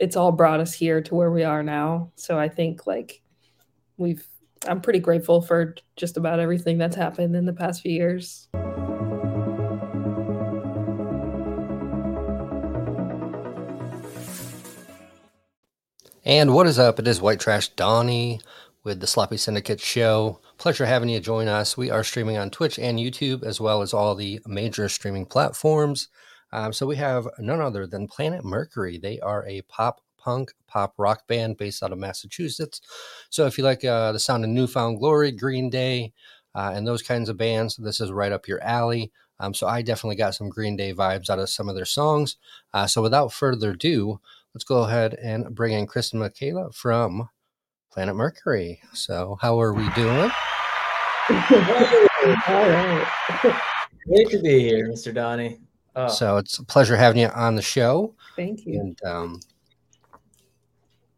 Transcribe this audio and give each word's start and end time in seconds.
it's 0.00 0.16
all 0.16 0.32
brought 0.32 0.60
us 0.60 0.72
here 0.72 1.02
to 1.02 1.14
where 1.14 1.30
we 1.30 1.44
are 1.44 1.62
now. 1.62 2.10
So 2.16 2.38
I 2.38 2.48
think 2.48 2.86
like 2.86 3.22
we've 3.98 4.26
I'm 4.66 4.80
pretty 4.80 4.98
grateful 4.98 5.40
for 5.40 5.74
just 5.96 6.16
about 6.16 6.40
everything 6.40 6.78
that's 6.78 6.96
happened 6.96 7.36
in 7.36 7.44
the 7.44 7.52
past 7.52 7.82
few 7.82 7.92
years. 7.92 8.48
And 16.24 16.54
what 16.54 16.66
is 16.66 16.78
up? 16.78 16.98
It 16.98 17.08
is 17.08 17.20
White 17.20 17.40
Trash 17.40 17.68
Donnie 17.68 18.40
with 18.84 19.00
the 19.00 19.06
Sloppy 19.06 19.36
Syndicate 19.36 19.80
Show. 19.80 20.40
Pleasure 20.58 20.86
having 20.86 21.08
you 21.08 21.20
join 21.20 21.48
us. 21.48 21.76
We 21.76 21.90
are 21.90 22.04
streaming 22.04 22.36
on 22.36 22.50
Twitch 22.50 22.78
and 22.78 22.98
YouTube, 22.98 23.42
as 23.42 23.60
well 23.60 23.80
as 23.82 23.94
all 23.94 24.14
the 24.14 24.40
major 24.46 24.88
streaming 24.88 25.24
platforms. 25.26 26.08
Um, 26.52 26.72
so 26.72 26.86
we 26.86 26.96
have 26.96 27.28
none 27.38 27.60
other 27.60 27.86
than 27.86 28.08
Planet 28.08 28.44
Mercury. 28.44 28.98
They 28.98 29.20
are 29.20 29.46
a 29.46 29.62
pop 29.62 30.00
punk 30.18 30.52
pop 30.66 30.94
rock 30.98 31.26
band 31.26 31.56
based 31.56 31.82
out 31.82 31.92
of 31.92 31.98
Massachusetts. 31.98 32.80
So 33.30 33.46
if 33.46 33.56
you 33.56 33.64
like 33.64 33.84
uh, 33.84 34.12
the 34.12 34.18
sound 34.18 34.44
of 34.44 34.50
New 34.50 34.66
Found 34.66 34.98
Glory, 34.98 35.32
Green 35.32 35.70
Day, 35.70 36.12
uh, 36.54 36.72
and 36.74 36.86
those 36.86 37.02
kinds 37.02 37.28
of 37.28 37.36
bands, 37.36 37.76
this 37.76 38.00
is 38.00 38.10
right 38.10 38.32
up 38.32 38.48
your 38.48 38.62
alley. 38.62 39.10
Um, 39.38 39.54
so 39.54 39.66
I 39.66 39.82
definitely 39.82 40.16
got 40.16 40.34
some 40.34 40.50
Green 40.50 40.76
Day 40.76 40.92
vibes 40.92 41.30
out 41.30 41.38
of 41.38 41.48
some 41.48 41.68
of 41.68 41.74
their 41.74 41.86
songs. 41.86 42.36
Uh, 42.74 42.86
so 42.86 43.00
without 43.00 43.32
further 43.32 43.70
ado, 43.70 44.20
let's 44.54 44.64
go 44.64 44.82
ahead 44.82 45.14
and 45.14 45.54
bring 45.54 45.72
in 45.72 45.86
Chris 45.86 46.12
and 46.12 46.20
Michaela 46.20 46.70
from 46.72 47.30
Planet 47.90 48.16
Mercury. 48.16 48.80
So 48.92 49.38
how 49.40 49.60
are 49.60 49.72
we 49.72 49.88
doing? 49.90 50.30
All 51.30 52.68
right. 52.68 53.06
Great 54.06 54.30
to 54.30 54.40
be 54.42 54.60
here, 54.60 54.88
Mr. 54.88 55.14
Donnie. 55.14 55.60
Oh. 55.96 56.08
So 56.08 56.36
it's 56.36 56.58
a 56.58 56.64
pleasure 56.64 56.96
having 56.96 57.20
you 57.20 57.28
on 57.28 57.56
the 57.56 57.62
show. 57.62 58.14
Thank 58.36 58.66
you. 58.66 58.80
And 58.80 59.04
um, 59.04 59.40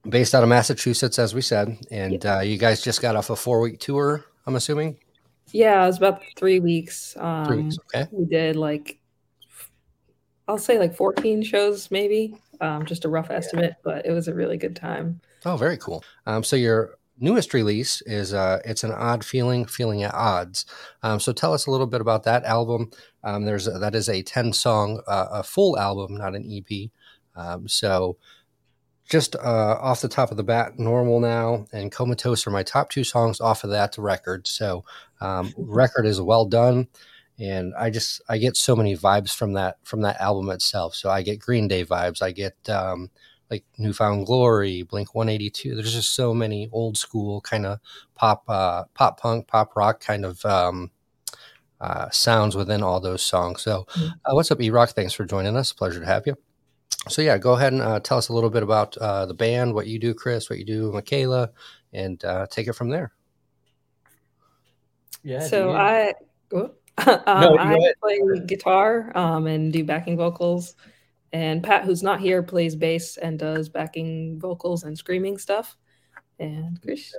based 0.08 0.34
out 0.34 0.42
of 0.42 0.48
Massachusetts, 0.48 1.18
as 1.18 1.34
we 1.34 1.42
said, 1.42 1.78
and 1.90 2.24
uh, 2.24 2.40
you 2.40 2.56
guys 2.56 2.82
just 2.82 3.02
got 3.02 3.16
off 3.16 3.30
a 3.30 3.36
four 3.36 3.60
week 3.60 3.78
tour. 3.78 4.24
I'm 4.46 4.56
assuming. 4.56 4.98
Yeah, 5.52 5.82
it 5.82 5.86
was 5.86 5.98
about 5.98 6.22
three 6.36 6.60
weeks. 6.60 7.16
Um, 7.18 7.46
three 7.46 7.62
weeks. 7.62 7.78
Okay. 7.94 8.08
We 8.10 8.24
did 8.24 8.56
like, 8.56 8.98
I'll 10.48 10.58
say 10.58 10.78
like 10.78 10.96
14 10.96 11.42
shows, 11.42 11.90
maybe. 11.90 12.36
Um, 12.60 12.86
just 12.86 13.04
a 13.04 13.08
rough 13.08 13.30
estimate, 13.30 13.74
yeah. 13.76 13.82
but 13.82 14.06
it 14.06 14.12
was 14.12 14.28
a 14.28 14.34
really 14.34 14.56
good 14.56 14.76
time. 14.76 15.20
Oh, 15.44 15.56
very 15.56 15.76
cool. 15.76 16.04
Um, 16.26 16.44
so 16.44 16.56
your 16.56 16.96
newest 17.18 17.54
release 17.54 18.02
is 18.02 18.32
uh, 18.32 18.60
it's 18.64 18.84
an 18.84 18.92
odd 18.92 19.24
feeling, 19.24 19.66
feeling 19.66 20.02
at 20.02 20.14
odds. 20.14 20.64
Um, 21.02 21.20
so 21.20 21.32
tell 21.32 21.52
us 21.52 21.66
a 21.66 21.70
little 21.70 21.86
bit 21.86 22.00
about 22.00 22.24
that 22.24 22.44
album. 22.44 22.90
Um, 23.24 23.44
there's 23.44 23.68
a, 23.68 23.78
that 23.78 23.94
is 23.94 24.08
a 24.08 24.22
10 24.22 24.52
song, 24.52 25.02
uh, 25.06 25.28
a 25.30 25.42
full 25.42 25.78
album, 25.78 26.16
not 26.16 26.34
an 26.34 26.44
EP. 26.50 26.90
Um, 27.36 27.68
so 27.68 28.16
just 29.12 29.36
uh, 29.36 29.76
off 29.80 30.00
the 30.00 30.08
top 30.08 30.30
of 30.30 30.36
the 30.36 30.42
bat, 30.42 30.78
Normal 30.78 31.20
Now 31.20 31.66
and 31.72 31.92
Comatose 31.92 32.46
are 32.46 32.50
my 32.50 32.62
top 32.62 32.90
two 32.90 33.04
songs 33.04 33.40
off 33.40 33.64
of 33.64 33.70
that 33.70 33.96
record. 33.98 34.46
So, 34.46 34.84
um, 35.20 35.52
record 35.58 36.06
is 36.06 36.20
well 36.20 36.46
done, 36.46 36.88
and 37.38 37.74
I 37.78 37.90
just 37.90 38.22
I 38.28 38.38
get 38.38 38.56
so 38.56 38.74
many 38.74 38.96
vibes 38.96 39.34
from 39.34 39.52
that 39.54 39.76
from 39.82 40.00
that 40.02 40.20
album 40.20 40.48
itself. 40.50 40.94
So 40.94 41.10
I 41.10 41.22
get 41.22 41.40
Green 41.40 41.68
Day 41.68 41.84
vibes, 41.84 42.22
I 42.22 42.32
get 42.32 42.56
um, 42.70 43.10
like 43.50 43.64
New 43.76 43.92
Found 43.92 44.24
Glory, 44.26 44.82
Blink 44.82 45.14
One 45.14 45.28
Eighty 45.28 45.50
Two. 45.50 45.74
There's 45.74 45.92
just 45.92 46.14
so 46.14 46.32
many 46.32 46.70
old 46.72 46.96
school 46.96 47.42
kind 47.42 47.66
of 47.66 47.80
pop 48.14 48.44
uh, 48.48 48.84
pop 48.94 49.20
punk, 49.20 49.46
pop 49.46 49.76
rock 49.76 50.00
kind 50.00 50.24
of 50.24 50.42
um, 50.46 50.90
uh, 51.82 52.08
sounds 52.08 52.56
within 52.56 52.82
all 52.82 53.00
those 53.00 53.22
songs. 53.22 53.60
So, 53.60 53.86
mm. 53.90 54.08
uh, 54.24 54.34
what's 54.34 54.50
up, 54.50 54.62
E 54.62 54.70
Rock? 54.70 54.90
Thanks 54.90 55.12
for 55.12 55.26
joining 55.26 55.56
us. 55.56 55.74
Pleasure 55.74 56.00
to 56.00 56.06
have 56.06 56.26
you 56.26 56.36
so 57.08 57.22
yeah, 57.22 57.38
go 57.38 57.54
ahead 57.54 57.72
and 57.72 57.82
uh, 57.82 58.00
tell 58.00 58.18
us 58.18 58.28
a 58.28 58.32
little 58.32 58.50
bit 58.50 58.62
about 58.62 58.96
uh, 58.96 59.26
the 59.26 59.34
band, 59.34 59.74
what 59.74 59.86
you 59.86 59.98
do, 59.98 60.14
Chris, 60.14 60.48
what 60.48 60.58
you 60.58 60.64
do, 60.64 60.92
Michaela, 60.92 61.50
and 61.92 62.24
uh, 62.24 62.46
take 62.50 62.68
it 62.68 62.74
from 62.74 62.90
there. 62.90 63.12
Yeah. 65.24 65.40
So 65.40 65.72
I, 65.72 66.14
um, 66.52 66.70
no, 66.96 67.58
I 67.58 67.92
play 68.00 68.20
guitar 68.46 69.10
um, 69.16 69.46
and 69.46 69.72
do 69.72 69.84
backing 69.84 70.16
vocals, 70.16 70.76
and 71.32 71.62
Pat, 71.62 71.84
who's 71.84 72.02
not 72.02 72.20
here, 72.20 72.42
plays 72.42 72.76
bass 72.76 73.16
and 73.16 73.38
does 73.38 73.68
backing 73.68 74.38
vocals 74.38 74.84
and 74.84 74.96
screaming 74.96 75.38
stuff. 75.38 75.76
And 76.38 76.80
Chris. 76.82 77.14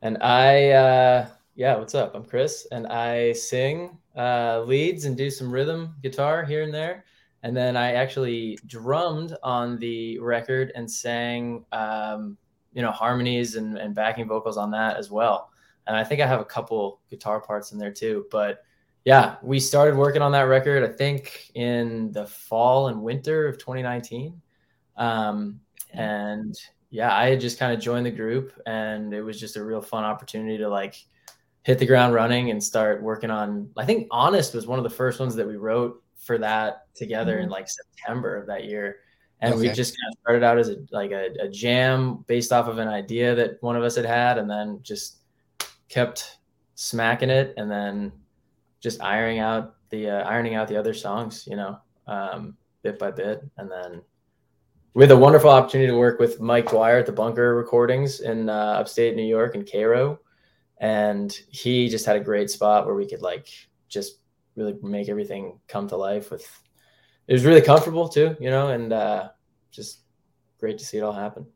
And 0.00 0.18
I, 0.22 0.70
uh, 0.70 1.28
yeah, 1.58 1.76
what's 1.76 1.94
up? 1.94 2.14
I'm 2.14 2.24
Chris, 2.24 2.66
and 2.72 2.86
I 2.86 3.32
sing 3.32 3.98
uh, 4.16 4.62
leads 4.62 5.04
and 5.04 5.14
do 5.16 5.28
some 5.28 5.52
rhythm 5.52 5.94
guitar 6.02 6.44
here 6.44 6.62
and 6.62 6.72
there 6.72 7.04
and 7.42 7.56
then 7.56 7.76
I 7.76 7.92
actually 7.92 8.58
drummed 8.66 9.36
on 9.42 9.78
the 9.78 10.18
record 10.18 10.72
and 10.74 10.90
sang, 10.90 11.64
um, 11.72 12.36
you 12.72 12.82
know, 12.82 12.90
harmonies 12.90 13.54
and, 13.54 13.78
and 13.78 13.94
backing 13.94 14.26
vocals 14.26 14.56
on 14.56 14.70
that 14.72 14.96
as 14.96 15.10
well. 15.10 15.50
And 15.86 15.96
I 15.96 16.04
think 16.04 16.20
I 16.20 16.26
have 16.26 16.40
a 16.40 16.44
couple 16.44 17.00
guitar 17.08 17.40
parts 17.40 17.72
in 17.72 17.78
there 17.78 17.92
too. 17.92 18.26
But 18.30 18.64
yeah, 19.04 19.36
we 19.42 19.60
started 19.60 19.96
working 19.96 20.20
on 20.20 20.32
that 20.32 20.42
record, 20.42 20.82
I 20.82 20.92
think, 20.92 21.50
in 21.54 22.12
the 22.12 22.26
fall 22.26 22.88
and 22.88 23.02
winter 23.02 23.46
of 23.46 23.58
2019. 23.58 24.40
Um, 24.96 25.60
and 25.92 26.58
yeah, 26.90 27.16
I 27.16 27.30
had 27.30 27.40
just 27.40 27.58
kind 27.58 27.72
of 27.72 27.80
joined 27.80 28.04
the 28.04 28.10
group, 28.10 28.52
and 28.66 29.14
it 29.14 29.22
was 29.22 29.38
just 29.38 29.56
a 29.56 29.64
real 29.64 29.80
fun 29.80 30.04
opportunity 30.04 30.58
to 30.58 30.68
like 30.68 30.96
hit 31.68 31.78
the 31.78 31.84
ground 31.84 32.14
running 32.14 32.50
and 32.50 32.64
start 32.64 33.02
working 33.02 33.30
on. 33.30 33.68
I 33.76 33.84
think 33.84 34.08
Honest 34.10 34.54
was 34.54 34.66
one 34.66 34.78
of 34.78 34.84
the 34.84 34.90
first 34.90 35.20
ones 35.20 35.34
that 35.34 35.46
we 35.46 35.56
wrote 35.56 36.02
for 36.16 36.38
that 36.38 36.86
together 36.94 37.34
mm-hmm. 37.34 37.44
in 37.44 37.50
like 37.50 37.68
September 37.68 38.38
of 38.38 38.46
that 38.46 38.64
year. 38.64 39.00
And 39.42 39.52
okay. 39.52 39.68
we 39.68 39.74
just 39.74 39.94
kind 39.94 40.10
of 40.10 40.18
started 40.18 40.42
out 40.42 40.58
as 40.58 40.70
a 40.70 40.76
like 40.92 41.10
a, 41.10 41.28
a, 41.42 41.48
jam 41.50 42.24
based 42.26 42.54
off 42.54 42.68
of 42.68 42.78
an 42.78 42.88
idea 42.88 43.34
that 43.34 43.62
one 43.62 43.76
of 43.76 43.82
us 43.82 43.96
had 43.96 44.06
had, 44.06 44.38
and 44.38 44.50
then 44.50 44.80
just 44.82 45.18
kept 45.90 46.38
smacking 46.74 47.28
it, 47.28 47.52
and 47.58 47.70
then 47.70 48.12
just 48.80 49.02
ironing 49.02 49.40
out 49.40 49.74
the 49.90 50.08
uh, 50.08 50.22
ironing 50.22 50.54
out 50.54 50.68
the 50.68 50.76
other 50.76 50.94
songs, 50.94 51.46
you 51.46 51.54
know, 51.54 51.78
um, 52.06 52.56
bit 52.82 52.98
by 52.98 53.10
bit, 53.10 53.46
and 53.58 53.70
then 53.70 54.00
we 54.94 55.04
had 55.04 55.10
a 55.10 55.16
wonderful 55.16 55.50
opportunity 55.50 55.92
to 55.92 55.98
work 55.98 56.18
with 56.18 56.40
Mike 56.40 56.70
Dwyer 56.70 56.98
at 56.98 57.06
the 57.06 57.12
Bunker 57.12 57.54
Recordings 57.54 58.20
in 58.20 58.48
uh, 58.48 58.76
upstate 58.80 59.14
New 59.14 59.22
York 59.22 59.54
in 59.54 59.64
Cairo, 59.64 60.18
and 60.80 61.38
he 61.50 61.88
just 61.88 62.06
had 62.06 62.16
a 62.16 62.20
great 62.20 62.50
spot 62.50 62.86
where 62.86 62.94
we 62.94 63.08
could 63.08 63.22
like 63.22 63.48
just 63.88 64.18
really 64.56 64.76
make 64.82 65.08
everything 65.08 65.58
come 65.68 65.88
to 65.88 65.96
life 65.96 66.30
with 66.30 66.46
it 67.26 67.32
was 67.32 67.44
really 67.44 67.62
comfortable 67.62 68.08
too 68.08 68.36
you 68.40 68.50
know 68.50 68.68
and 68.68 68.92
uh, 68.92 69.28
just 69.70 70.00
great 70.58 70.78
to 70.78 70.84
see 70.84 70.98
it 70.98 71.02
all 71.02 71.12
happen 71.12 71.46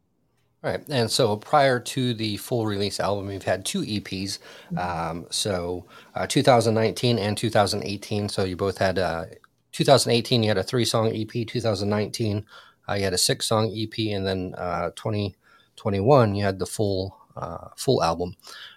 Right. 0.62 0.80
And 0.88 1.10
so 1.10 1.36
prior 1.36 1.80
to 1.80 2.14
the 2.14 2.36
full 2.36 2.66
release 2.66 3.00
album, 3.00 3.26
we've 3.26 3.42
had 3.42 3.64
two 3.64 3.82
EPs. 3.82 4.38
Um, 4.78 5.26
so 5.28 5.86
uh, 6.14 6.28
2019 6.28 7.18
and 7.18 7.36
2018. 7.36 8.28
So 8.28 8.44
you 8.44 8.56
both 8.56 8.78
had 8.78 8.96
uh, 9.00 9.24
2018, 9.72 10.42
you 10.42 10.48
had 10.48 10.58
a 10.58 10.62
three 10.62 10.84
song 10.84 11.08
EP. 11.12 11.46
2019, 11.48 12.46
uh, 12.88 12.92
you 12.92 13.02
had 13.02 13.12
a 13.12 13.18
six 13.18 13.46
song 13.46 13.74
EP. 13.76 14.14
And 14.14 14.24
then 14.24 14.52
2021, 14.94 16.30
uh, 16.30 16.32
you 16.32 16.44
had 16.44 16.60
the 16.60 16.66
full 16.66 17.18
uh, 17.36 17.68
full 17.76 18.00
album. 18.02 18.36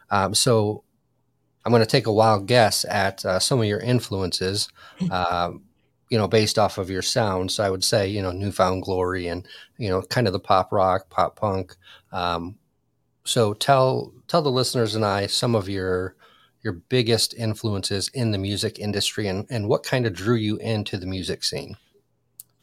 Um, 0.09 0.33
so 0.33 0.83
I'm 1.65 1.71
going 1.71 1.81
to 1.81 1.87
take 1.87 2.07
a 2.07 2.13
wild 2.13 2.47
guess 2.47 2.85
at 2.85 3.25
uh, 3.25 3.39
some 3.39 3.59
of 3.59 3.65
your 3.65 3.79
influences, 3.79 4.69
um, 5.09 5.63
you 6.09 6.17
know, 6.17 6.27
based 6.27 6.59
off 6.59 6.77
of 6.77 6.89
your 6.89 7.01
sound. 7.01 7.51
So 7.51 7.63
I 7.63 7.69
would 7.69 7.83
say, 7.83 8.07
you 8.07 8.21
know, 8.21 8.31
New 8.31 8.51
Found 8.51 8.83
Glory 8.83 9.27
and 9.27 9.47
you 9.77 9.89
know, 9.89 10.01
kind 10.03 10.27
of 10.27 10.33
the 10.33 10.39
pop 10.39 10.71
rock, 10.71 11.09
pop 11.09 11.35
punk. 11.35 11.75
Um, 12.11 12.57
so 13.23 13.53
tell 13.53 14.13
tell 14.27 14.43
the 14.43 14.51
listeners 14.51 14.95
and 14.95 15.03
I 15.03 15.25
some 15.27 15.55
of 15.55 15.67
your 15.67 16.15
your 16.61 16.73
biggest 16.73 17.33
influences 17.33 18.09
in 18.09 18.31
the 18.31 18.37
music 18.37 18.79
industry 18.79 19.27
and 19.27 19.47
and 19.49 19.67
what 19.67 19.83
kind 19.83 20.05
of 20.05 20.13
drew 20.13 20.35
you 20.35 20.57
into 20.57 20.97
the 20.97 21.07
music 21.07 21.43
scene. 21.43 21.77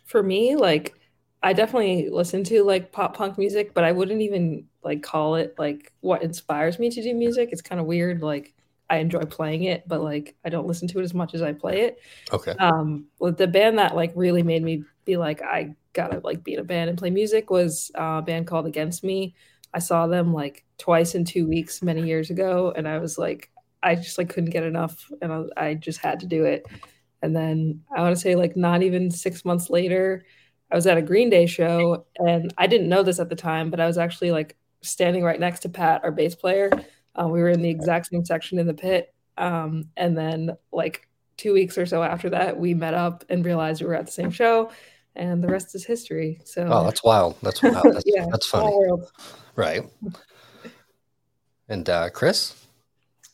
For 0.05 0.23
me, 0.23 0.55
like 0.55 0.95
I 1.43 1.53
definitely 1.53 2.09
listen 2.11 2.45
to 2.45 2.63
like 2.63 2.93
pop 2.93 3.17
punk 3.17 3.37
music, 3.37 3.75
but 3.75 3.85
I 3.85 3.93
wouldn't 3.93 4.21
even 4.21 4.67
like 4.85 5.03
call 5.03 5.35
it 5.35 5.55
like 5.59 5.93
what 6.01 6.23
inspires 6.23 6.79
me 6.79 6.91
to 6.91 7.03
do 7.03 7.15
music. 7.15 7.49
It's 7.53 7.63
kind 7.63 7.81
of 7.81 7.87
weird, 7.87 8.23
like 8.23 8.55
I 8.89 8.99
enjoy 8.99 9.23
playing 9.23 9.65
it, 9.65 9.89
but 9.89 10.03
like 10.03 10.37
I 10.45 10.51
don't 10.51 10.67
listen 10.67 10.87
to 10.89 11.01
it 11.01 11.03
as 11.03 11.15
much 11.15 11.35
as 11.35 11.43
I 11.43 11.53
play 11.53 11.83
it. 11.83 11.99
Okay. 12.33 12.53
Um, 12.53 13.07
well, 13.19 13.33
the 13.33 13.47
band 13.49 13.79
that 13.79 13.97
like 13.97 14.13
really 14.15 14.43
made 14.43 14.63
me 14.63 14.85
be 15.05 15.17
like 15.17 15.43
I 15.43 15.75
gotta 15.95 16.21
like 16.23 16.45
be 16.45 16.55
in 16.55 16.61
a 16.61 16.65
band 16.65 16.91
and 16.91 16.99
play 16.99 17.11
music 17.11 17.51
was 17.51 17.91
uh, 17.99 18.19
a 18.19 18.23
band 18.23 18.47
called 18.47 18.67
Against 18.67 19.03
Me. 19.03 19.35
I 19.75 19.79
saw 19.79 20.07
them 20.07 20.33
like 20.33 20.65
twice 20.79 21.15
in 21.15 21.25
two 21.25 21.49
weeks 21.49 21.83
many 21.83 22.03
years 22.03 22.31
ago, 22.31 22.73
and 22.77 22.87
I 22.87 22.99
was 22.99 23.19
like, 23.19 23.51
I 23.83 23.95
just 23.97 24.19
like 24.19 24.29
couldn't 24.29 24.51
get 24.51 24.63
enough, 24.63 25.11
and 25.21 25.33
I, 25.33 25.45
I 25.57 25.75
just 25.75 25.99
had 25.99 26.21
to 26.21 26.27
do 26.27 26.45
it. 26.45 26.67
And 27.23 27.35
then 27.35 27.83
I 27.97 28.01
want 28.03 28.15
to 28.15 28.21
say 28.21 28.35
like 28.37 28.57
not 28.57 28.83
even 28.83 29.11
six 29.11 29.45
months 29.45 29.71
later, 29.71 30.25
I 30.73 30.75
was 30.75 30.87
at 30.87 30.97
a 30.97 31.03
Green 31.03 31.29
Day 31.31 31.47
show, 31.47 32.07
and 32.17 32.53
I 32.57 32.67
didn't 32.67 32.89
know 32.89 33.03
this 33.03 33.21
at 33.21 33.29
the 33.29 33.37
time, 33.37 33.71
but 33.71 33.79
I 33.79 33.87
was 33.87 33.99
actually 33.99 34.33
like 34.33 34.57
standing 34.81 35.23
right 35.23 35.39
next 35.39 35.61
to 35.61 35.69
Pat, 35.69 36.03
our 36.03 36.11
bass 36.11 36.35
player 36.35 36.71
uh, 37.15 37.29
we 37.29 37.41
were 37.41 37.51
in 37.51 37.63
the 37.63 37.71
exact 37.71 38.07
same 38.07 38.25
section 38.25 38.59
in 38.59 38.67
the 38.67 38.75
pit. 38.75 39.15
Um, 39.37 39.89
and 39.97 40.17
then, 40.17 40.57
like 40.73 41.09
two 41.37 41.53
weeks 41.53 41.77
or 41.79 41.87
so 41.87 42.03
after 42.03 42.31
that, 42.31 42.59
we 42.59 42.75
met 42.75 42.95
up 42.95 43.25
and 43.29 43.45
realized 43.45 43.81
we 43.81 43.89
were 43.89 43.95
at 43.95 44.07
the 44.07 44.13
same 44.13 44.31
show. 44.31 44.71
and 45.15 45.45
the 45.45 45.49
rest 45.49 45.75
is 45.75 45.85
history. 45.85 46.41
So 46.45 46.67
oh, 46.71 46.85
that's 46.85 47.05
wild. 47.05 47.37
That's 47.43 47.63
wild. 47.63 47.85
That's, 47.95 48.05
yeah, 48.07 48.27
that's 48.31 48.47
funny. 48.47 48.75
Right. 49.57 49.83
And 51.69 51.87
uh, 51.87 52.09
Chris? 52.09 52.55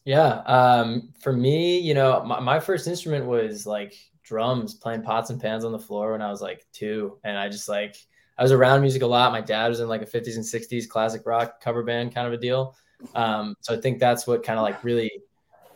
Yeah. 0.04 0.40
Um, 0.46 1.12
for 1.20 1.32
me, 1.32 1.78
you 1.78 1.94
know, 1.94 2.24
my, 2.24 2.40
my 2.40 2.58
first 2.58 2.88
instrument 2.88 3.26
was 3.26 3.64
like 3.64 3.94
drums, 4.28 4.74
playing 4.74 5.02
pots 5.02 5.30
and 5.30 5.40
pans 5.40 5.64
on 5.64 5.72
the 5.72 5.78
floor 5.78 6.12
when 6.12 6.22
I 6.22 6.30
was 6.30 6.42
like 6.42 6.66
two. 6.72 7.18
And 7.24 7.38
I 7.38 7.48
just 7.48 7.68
like, 7.68 7.96
I 8.36 8.42
was 8.42 8.52
around 8.52 8.82
music 8.82 9.02
a 9.02 9.06
lot. 9.06 9.32
My 9.32 9.40
dad 9.40 9.68
was 9.68 9.80
in 9.80 9.88
like 9.88 10.02
a 10.02 10.06
50s 10.06 10.36
and 10.36 10.44
60s 10.44 10.88
classic 10.88 11.22
rock 11.26 11.60
cover 11.60 11.82
band 11.82 12.14
kind 12.14 12.26
of 12.26 12.32
a 12.32 12.36
deal. 12.36 12.76
Um, 13.14 13.56
so 13.60 13.74
I 13.74 13.80
think 13.80 13.98
that's 13.98 14.26
what 14.26 14.42
kind 14.42 14.58
of 14.58 14.62
like 14.62 14.84
really 14.84 15.10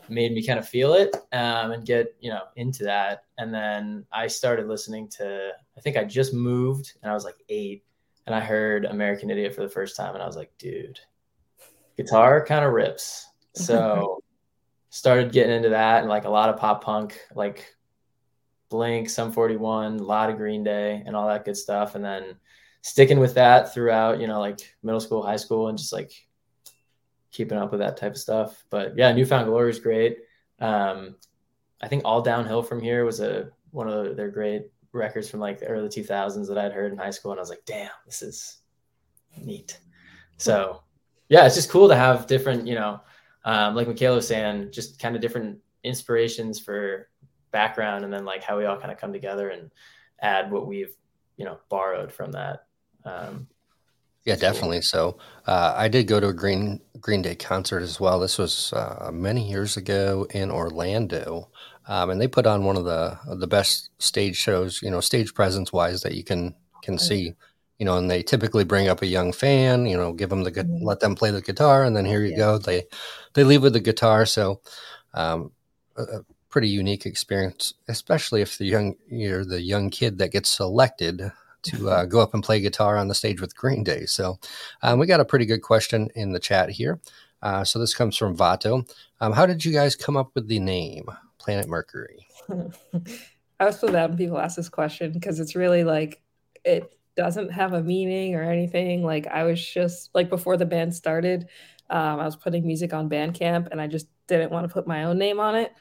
made 0.09 0.33
me 0.33 0.45
kind 0.45 0.59
of 0.59 0.69
feel 0.69 0.95
it 0.95 1.15
um, 1.33 1.73
and 1.73 1.87
get 1.87 2.15
you 2.21 2.31
know 2.31 2.43
into 2.57 2.85
that. 2.85 3.25
And 3.39 3.53
then 3.53 4.05
I 4.13 4.27
started 4.27 4.69
listening 4.69 5.09
to. 5.19 5.53
I 5.77 5.81
think 5.81 5.97
I 5.97 6.05
just 6.05 6.35
moved 6.35 6.93
and 7.03 7.11
I 7.11 7.15
was 7.15 7.25
like 7.25 7.37
eight, 7.49 7.85
and 8.27 8.35
I 8.35 8.41
heard 8.41 8.85
American 8.85 9.31
Idiot 9.31 9.55
for 9.55 9.63
the 9.63 9.69
first 9.69 9.97
time, 9.97 10.15
and 10.15 10.23
I 10.23 10.27
was 10.27 10.37
like, 10.37 10.53
dude, 10.59 11.01
guitar 11.97 12.45
kind 12.45 12.65
of 12.65 12.73
rips. 12.73 13.27
So 13.55 14.23
started 14.91 15.33
getting 15.33 15.57
into 15.57 15.71
that 15.71 16.01
and 16.01 16.09
like 16.09 16.25
a 16.25 16.31
lot 16.31 16.51
of 16.51 16.59
pop 16.59 16.85
punk, 16.85 17.19
like 17.35 17.75
Blink, 18.73 19.09
Sum 19.09 19.31
41, 19.31 20.01
a 20.01 20.03
lot 20.03 20.31
of 20.31 20.37
Green 20.37 20.65
Day, 20.65 21.03
and 21.07 21.15
all 21.15 21.29
that 21.29 21.45
good 21.45 21.57
stuff. 21.57 21.95
And 21.95 22.05
then 22.05 22.35
sticking 22.81 23.21
with 23.21 23.35
that 23.35 23.73
throughout, 23.73 24.21
you 24.21 24.27
know, 24.27 24.41
like 24.41 24.75
middle 24.83 25.01
school, 25.01 25.23
high 25.23 25.37
school, 25.37 25.69
and 25.69 25.79
just 25.79 25.93
like 25.93 26.11
keeping 27.31 27.59
up 27.59 27.71
with 27.71 27.81
that 27.81 27.97
type 27.97 28.13
of 28.13 28.19
stuff. 28.19 28.65
But 28.71 28.97
yeah, 28.97 29.13
New 29.13 29.27
Found 29.27 29.47
Glory 29.47 29.71
is 29.71 29.79
great. 29.79 30.19
Um, 30.59 31.15
I 31.81 31.89
think 31.89 32.03
All 32.05 32.23
Downhill 32.23 32.63
from 32.63 32.81
Here 32.81 33.05
was 33.05 33.21
a 33.21 33.51
one 33.71 33.89
of 33.89 34.17
their 34.17 34.31
great 34.31 34.67
records 34.93 35.31
from 35.31 35.41
like 35.41 35.59
the 35.61 35.67
early 35.67 35.89
2000s 35.89 36.49
that 36.49 36.59
I'd 36.59 36.73
heard 36.73 36.93
in 36.93 36.99
high 36.99 37.11
school, 37.11 37.31
and 37.33 37.39
I 37.39 37.43
was 37.43 37.51
like, 37.51 37.65
damn, 37.67 37.91
this 38.07 38.23
is 38.23 38.59
neat. 39.37 39.79
So 40.39 40.83
yeah, 41.29 41.47
it's 41.47 41.55
just 41.55 41.71
cool 41.71 41.89
to 41.89 41.97
have 41.97 42.27
different, 42.27 42.67
you 42.67 42.75
know, 42.75 43.01
um, 43.45 43.75
like 43.75 43.89
Michaela 43.89 44.17
was 44.17 44.29
saying, 44.29 44.71
just 44.71 44.99
kind 44.99 45.17
of 45.17 45.23
different 45.23 45.59
inspirations 45.85 46.61
for 46.61 47.09
background, 47.53 48.05
and 48.05 48.13
then 48.13 48.25
like 48.25 48.43
how 48.43 48.59
we 48.59 48.65
all 48.65 48.79
kind 48.79 48.91
of 48.91 48.99
come 48.99 49.13
together 49.13 49.51
and 49.51 49.71
add 50.21 50.51
what 50.51 50.67
we've 50.67 50.95
you 51.37 51.45
know 51.45 51.59
borrowed 51.69 52.13
from 52.13 52.33
that. 52.33 52.67
Um, 53.05 53.47
yeah, 54.25 54.37
definitely. 54.37 54.83
So 54.83 55.19
uh, 55.47 55.75
I 55.77 55.89
did 55.89 56.07
go 56.07 56.21
to 56.21 56.29
a 56.29 56.33
Green 56.33 56.81
Green 57.01 57.23
Day 57.23 57.35
concert 57.35 57.83
as 57.83 57.99
well. 57.99 58.21
This 58.21 58.39
was 58.39 58.73
uh, 58.73 59.11
many 59.13 59.49
years 59.49 59.77
ago 59.77 60.27
in 60.31 60.51
Orlando, 60.51 61.51
um, 61.89 62.11
and 62.11 62.21
they 62.21 62.29
put 62.29 62.47
on 62.47 62.65
one 62.65 62.77
of 62.77 62.85
the 62.85 63.19
the 63.35 63.49
best 63.49 63.91
stage 63.99 64.37
shows, 64.37 64.81
you 64.81 64.91
know, 64.91 65.01
stage 65.01 65.35
presence 65.35 65.73
wise 65.73 66.03
that 66.03 66.15
you 66.15 66.23
can 66.23 66.55
can 66.83 66.99
see. 66.99 67.35
You 67.79 67.87
know, 67.87 67.99
and 67.99 68.09
they 68.09 68.23
typically 68.23 68.63
bring 68.63 68.87
up 68.87 69.03
a 69.03 69.07
young 69.07 69.33
fan, 69.33 69.87
you 69.87 69.97
know, 69.97 70.13
give 70.13 70.31
them 70.31 70.45
the 70.45 70.53
mm-hmm. 70.53 70.85
let 70.85 71.01
them 71.01 71.17
play 71.17 71.33
the 71.33 71.43
guitar, 71.43 71.83
and 71.83 71.97
then 71.97 72.05
here 72.05 72.23
you 72.23 72.31
yeah. 72.31 72.37
go. 72.37 72.59
They 72.59 72.85
they 73.35 73.43
leave 73.43 73.63
with 73.63 73.73
the 73.73 73.81
guitar. 73.81 74.25
So, 74.25 74.61
um, 75.15 75.51
a, 75.97 76.03
a 76.03 76.25
pretty 76.53 76.69
unique 76.69 77.07
experience, 77.07 77.75
especially 77.89 78.43
if 78.43 78.59
the 78.59 78.67
young 78.67 78.95
you're 79.09 79.45
the 79.45 79.61
young 79.61 79.91
kid 79.91 80.19
that 80.19 80.31
gets 80.31 80.51
selected 80.51 81.33
to 81.63 81.91
uh, 81.91 82.05
go 82.15 82.21
up 82.21 82.35
and 82.35 82.45
play 82.45 82.61
guitar 82.61 82.97
on 82.97 83.09
the 83.09 83.15
stage 83.15 83.41
with 83.41 83.57
Green 83.57 83.83
Day. 83.83 84.07
So 84.07 84.39
um, 84.83 85.01
we 85.01 85.07
got 85.07 85.21
a 85.21 85.25
pretty 85.25 85.47
good 85.47 85.63
question 85.63 86.09
in 86.15 86.33
the 86.33 86.39
chat 86.39 86.71
here. 86.71 87.01
Uh, 87.43 87.65
so 87.65 87.81
this 87.81 87.95
comes 87.95 88.17
from 88.17 88.37
Vato. 88.37 88.89
Um, 89.21 89.33
how 89.33 89.47
did 89.47 89.65
you 89.65 89.73
guys 89.73 89.97
come 89.97 90.17
up 90.17 90.31
with 90.35 90.47
the 90.47 90.61
name 90.61 91.07
Planet 91.39 91.69
Mercury? 91.69 92.29
I 93.59 93.65
was 93.65 93.81
so 93.81 93.91
bad 93.91 94.11
when 94.11 94.19
people 94.19 94.39
ask 94.39 94.57
this 94.57 94.69
question 94.69 95.13
because 95.13 95.41
it's 95.41 95.57
really 95.57 95.83
like 95.83 96.21
it 96.65 96.93
doesn't 97.17 97.51
have 97.51 97.73
a 97.73 97.83
meaning 97.83 98.35
or 98.35 98.43
anything. 98.43 99.03
Like 99.03 99.27
I 99.27 99.45
was 99.45 99.65
just 99.65 100.11
like 100.15 100.29
before 100.29 100.57
the 100.57 100.67
band 100.67 100.95
started, 100.95 101.49
um, 101.91 102.21
I 102.21 102.25
was 102.25 102.37
putting 102.37 102.67
music 102.67 102.93
on 102.93 103.09
Bandcamp 103.09 103.69
and 103.71 103.81
I 103.81 103.87
just 103.87 104.07
didn't 104.27 104.53
want 104.53 104.67
to 104.67 104.73
put 104.73 104.87
my 104.87 105.05
own 105.05 105.19
name 105.19 105.41
on 105.41 105.55
it. 105.55 105.73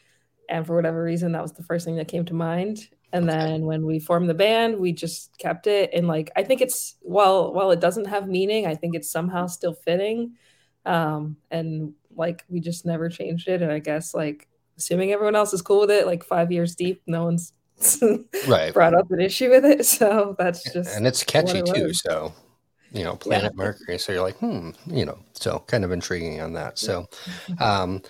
And 0.51 0.67
for 0.67 0.75
whatever 0.75 1.01
reason, 1.01 1.31
that 1.31 1.41
was 1.41 1.53
the 1.53 1.63
first 1.63 1.85
thing 1.85 1.95
that 1.95 2.09
came 2.09 2.25
to 2.25 2.33
mind. 2.35 2.89
And 3.13 3.27
then 3.27 3.65
when 3.65 3.85
we 3.85 3.99
formed 3.99 4.29
the 4.29 4.33
band 4.33 4.77
we 4.77 4.93
just 4.93 5.37
kept 5.37 5.67
it. 5.67 5.89
And 5.93 6.07
like 6.07 6.31
i 6.35 6.43
think 6.43 6.61
it's 6.61 6.95
while 7.01 7.53
while 7.53 7.71
it 7.71 7.81
doesn't 7.81 8.05
have 8.05 8.27
meaning 8.27 8.65
i 8.65 8.75
think 8.75 8.95
it's 8.95 9.11
somehow 9.11 9.47
still 9.47 9.73
fitting. 9.73 10.35
Um 10.85 11.37
and 11.49 11.93
like 12.15 12.45
we 12.47 12.59
just 12.59 12.85
never 12.85 13.09
changed 13.09 13.47
it. 13.47 13.61
And 13.61 13.71
i 13.71 13.79
guess 13.79 14.13
like 14.13 14.47
assuming 14.77 15.11
everyone 15.11 15.35
else 15.35 15.53
is 15.53 15.61
cool 15.61 15.81
with 15.81 15.91
it 15.91 16.05
like 16.05 16.23
five 16.23 16.51
years 16.51 16.75
deep 16.75 17.01
no 17.05 17.25
one's 17.25 17.53
right. 18.47 18.73
brought 18.73 18.93
up 18.93 19.11
an 19.11 19.19
issue 19.19 19.49
with 19.49 19.65
it. 19.65 19.85
So 19.85 20.35
that's 20.37 20.71
just 20.71 20.95
and 20.95 21.05
it's 21.05 21.23
catchy 21.23 21.59
it 21.59 21.65
too. 21.65 21.93
so 21.93 22.33
you 22.91 23.03
know 23.03 23.15
planet 23.15 23.53
yeah. 23.57 23.63
mercury. 23.63 23.97
So 23.97 24.13
you're 24.13 24.21
like 24.21 24.37
hmm 24.37 24.71
you 24.85 25.05
know 25.05 25.19
so 25.33 25.63
kind 25.67 25.83
of 25.83 25.91
intriguing 25.91 26.39
on 26.41 26.53
that. 26.53 26.79
So 26.79 27.07
um 27.59 28.01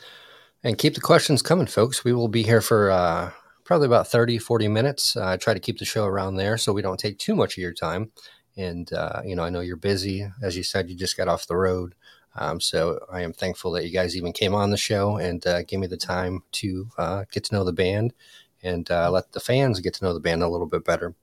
and 0.64 0.78
keep 0.78 0.96
the 0.96 1.02
questions 1.02 1.42
coming 1.42 1.68
folks 1.68 2.04
we 2.04 2.14
will 2.14 2.28
be 2.28 2.44
here 2.44 2.62
for 2.62 2.92
uh 2.92 3.32
probably 3.72 3.88
about 3.88 4.08
30, 4.08 4.38
40 4.38 4.68
minutes. 4.68 5.16
Uh, 5.16 5.28
I 5.28 5.38
try 5.38 5.54
to 5.54 5.60
keep 5.62 5.80
the 5.80 5.86
show 5.86 6.04
around 6.04 6.36
there 6.36 6.58
so 6.58 6.74
we 6.74 6.82
don't 6.82 7.00
take 7.00 7.18
too 7.18 7.36
much 7.36 7.54
of 7.54 7.62
your 7.62 7.74
time. 7.74 8.12
And, 8.58 8.92
uh, 8.92 9.22
you 9.24 9.34
know, 9.34 9.44
I 9.44 9.50
know 9.50 9.62
you're 9.62 9.78
busy. 9.78 10.30
As 10.42 10.58
you 10.58 10.64
said, 10.64 10.90
you 10.90 10.96
just 10.98 11.16
got 11.16 11.30
off 11.30 11.48
the 11.48 11.56
road. 11.56 11.96
Um, 12.36 12.60
so 12.60 13.00
I 13.10 13.22
am 13.22 13.32
thankful 13.32 13.72
that 13.72 13.86
you 13.86 13.92
guys 13.92 14.18
even 14.18 14.34
came 14.34 14.54
on 14.54 14.72
the 14.72 14.78
show 14.78 15.16
and 15.16 15.48
uh, 15.48 15.64
gave 15.64 15.80
me 15.80 15.88
the 15.88 15.96
time 15.96 16.44
to 16.52 16.90
uh, 16.98 17.24
get 17.32 17.46
to 17.46 17.56
know 17.56 17.64
the 17.64 17.72
band 17.72 18.14
and 18.62 18.92
uh, 18.92 19.10
let 19.10 19.32
the 19.32 19.40
fans 19.40 19.80
get 19.80 19.94
to 19.94 20.04
know 20.04 20.14
the 20.14 20.20
band 20.20 20.44
a 20.44 20.50
little 20.50 20.68
bit 20.68 20.84
better. 20.84 21.16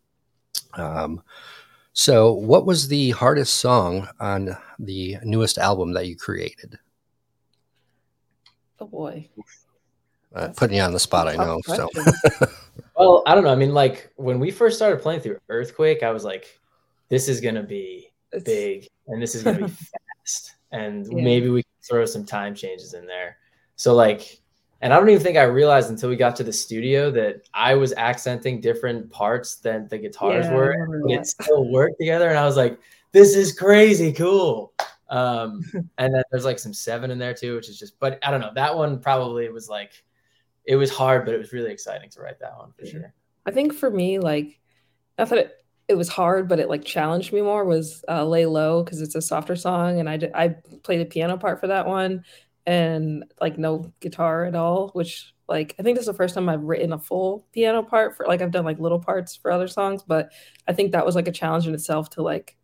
Um, 0.73 1.23
so, 1.93 2.33
what 2.33 2.65
was 2.65 2.89
the 2.89 3.11
hardest 3.11 3.59
song 3.59 4.09
on 4.21 4.57
the 4.79 5.19
newest 5.23 5.59
album 5.59 5.93
that 5.93 6.07
you 6.07 6.17
created? 6.17 6.79
Oh 8.81 8.87
boy. 8.87 9.29
Uh, 10.35 10.49
putting 10.57 10.77
you 10.77 10.83
on 10.83 10.93
the 10.93 10.99
spot, 10.99 11.27
I 11.27 11.37
know. 11.37 11.61
So, 11.65 11.89
well, 12.97 13.23
I 13.27 13.35
don't 13.35 13.45
know. 13.45 13.53
I 13.53 13.57
mean, 13.57 13.73
like 13.73 14.13
when 14.17 14.39
we 14.39 14.51
first 14.51 14.77
started 14.77 15.01
playing 15.01 15.21
through 15.21 15.39
Earthquake, 15.49 16.03
I 16.03 16.11
was 16.11 16.23
like, 16.25 16.59
"This 17.09 17.29
is 17.29 17.41
gonna 17.41 17.63
be 17.63 18.13
it's... 18.33 18.45
big, 18.45 18.89
and 19.07 19.23
this 19.23 19.35
is 19.35 19.43
gonna 19.43 19.67
be 19.67 19.73
fast, 20.25 20.55
and 20.71 21.07
yeah. 21.07 21.23
maybe 21.23 21.49
we 21.49 21.63
can 21.63 21.73
throw 21.83 22.05
some 22.05 22.25
time 22.25 22.55
changes 22.55 22.93
in 22.93 23.07
there." 23.07 23.39
So, 23.77 23.95
like, 23.95 24.41
and 24.83 24.93
I 24.93 24.99
don't 24.99 25.09
even 25.09 25.23
think 25.23 25.39
I 25.39 25.45
realized 25.45 25.89
until 25.89 26.11
we 26.11 26.17
got 26.17 26.37
to 26.37 26.45
the 26.45 26.53
studio 26.53 27.11
that 27.13 27.49
I 27.55 27.75
was 27.75 27.95
accenting 27.95 28.61
different 28.61 29.11
parts 29.11 29.57
than 29.57 29.89
the 29.89 29.97
guitars 29.97 30.45
yeah, 30.45 30.55
were, 30.55 31.03
but 31.07 31.11
it 31.11 31.27
still 31.27 31.71
worked 31.73 31.99
together. 31.99 32.29
And 32.29 32.39
I 32.39 32.45
was 32.45 32.59
like, 32.59 32.79
"This 33.13 33.35
is 33.35 33.59
crazy 33.59 34.13
cool." 34.13 34.75
Um, 35.11 35.63
and 35.99 36.15
then 36.15 36.23
there's 36.31 36.45
like 36.45 36.59
some 36.59 36.75
seven 36.75 37.11
in 37.11 37.19
there 37.19 37.35
too, 37.35 37.57
which 37.57 37.69
is 37.69 37.79
just, 37.79 37.99
but 37.99 38.19
I 38.23 38.31
don't 38.31 38.41
know. 38.41 38.53
That 38.55 38.77
one 38.77 39.01
probably 39.01 39.49
was 39.49 39.69
like 39.69 39.93
it 40.69 40.77
was 40.77 40.91
hard, 40.91 41.25
but 41.25 41.35
it 41.35 41.39
was 41.39 41.53
really 41.53 41.73
exciting 41.73 42.11
to 42.11 42.21
write 42.21 42.39
that 42.41 42.57
one 42.57 42.73
for 42.79 42.85
sure. 42.85 43.15
I 43.47 43.51
think 43.51 43.73
for 43.73 43.91
me, 43.91 44.19
like, 44.19 44.61
I 45.17 45.25
thought 45.25 45.39
it, 45.39 45.53
it 45.89 45.95
was 45.95 46.11
hard, 46.11 46.47
but 46.47 46.61
it 46.61 46.69
like 46.69 46.85
challenged 46.85 47.33
me 47.33 47.41
more 47.41 47.65
was 47.65 48.05
uh, 48.07 48.25
"Lay 48.27 48.45
Low" 48.45 48.85
because 48.85 49.01
it's 49.01 49.15
a 49.15 49.23
softer 49.23 49.57
song, 49.57 49.99
and 49.99 50.09
I 50.09 50.19
did, 50.19 50.33
I 50.35 50.57
played 50.83 51.01
the 51.01 51.07
piano 51.07 51.39
part 51.39 51.59
for 51.59 51.69
that 51.69 51.87
one, 51.87 52.23
and 52.67 53.25
like 53.41 53.57
no 53.57 53.91
guitar 54.01 54.45
at 54.45 54.55
all, 54.55 54.89
which 54.89 55.33
like 55.49 55.75
I 55.79 55.83
think 55.83 55.97
this 55.97 56.03
is 56.03 56.09
the 56.09 56.13
first 56.13 56.35
time 56.35 56.51
I've 56.51 56.63
written 56.63 56.93
a 56.93 56.99
full 56.99 57.47
piano 57.53 57.83
part 57.83 58.15
for 58.15 58.27
like 58.27 58.43
I've 58.43 58.51
done 58.51 58.67
like 58.67 58.79
little 58.79 59.01
parts 59.01 59.35
for 59.35 59.51
other 59.51 59.69
songs, 59.69 60.03
but 60.07 60.31
I 60.67 60.75
think 60.75 60.93
that 60.93 61.07
was 61.07 61.15
like 61.15 61.29
a 61.29 61.33
challenge 61.33 61.67
in 61.67 61.73
itself 61.73 62.11
to 62.11 62.23
like 62.23 62.59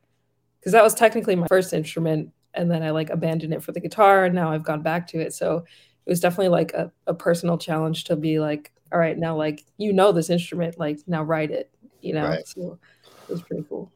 because 0.61 0.73
that 0.73 0.85
was 0.85 0.95
technically 0.95 1.37
my 1.37 1.47
first 1.47 1.73
instrument, 1.73 2.34
and 2.55 2.71
then 2.71 2.83
I 2.83 2.91
like 2.91 3.11
abandoned 3.11 3.53
it 3.53 3.63
for 3.63 3.73
the 3.73 3.81
guitar, 3.81 4.25
and 4.25 4.35
now 4.35 4.51
I've 4.51 4.65
gone 4.65 4.83
back 4.83 5.07
to 5.09 5.19
it. 5.19 5.33
So 5.33 5.65
it 6.07 6.11
was 6.11 6.21
definitely 6.21 6.49
like 6.49 6.73
a, 6.73 6.93
a 7.07 7.15
personal 7.15 7.59
challenge 7.59 8.05
to 8.05 8.17
be 8.17 8.41
like, 8.41 8.73
all 8.93 8.99
right, 8.99 9.19
now 9.19 9.37
like 9.37 9.65
you 9.77 9.93
know 9.93 10.13
this 10.13 10.31
instrument, 10.31 10.79
like 10.79 11.01
now 11.07 11.23
write 11.23 11.51
it, 11.51 11.71
you 12.01 12.15
know. 12.15 12.29
Right. 12.29 12.47
So 12.47 12.79
it 13.29 13.33
was 13.33 13.43
pretty 13.43 13.65
cool. 13.69 13.91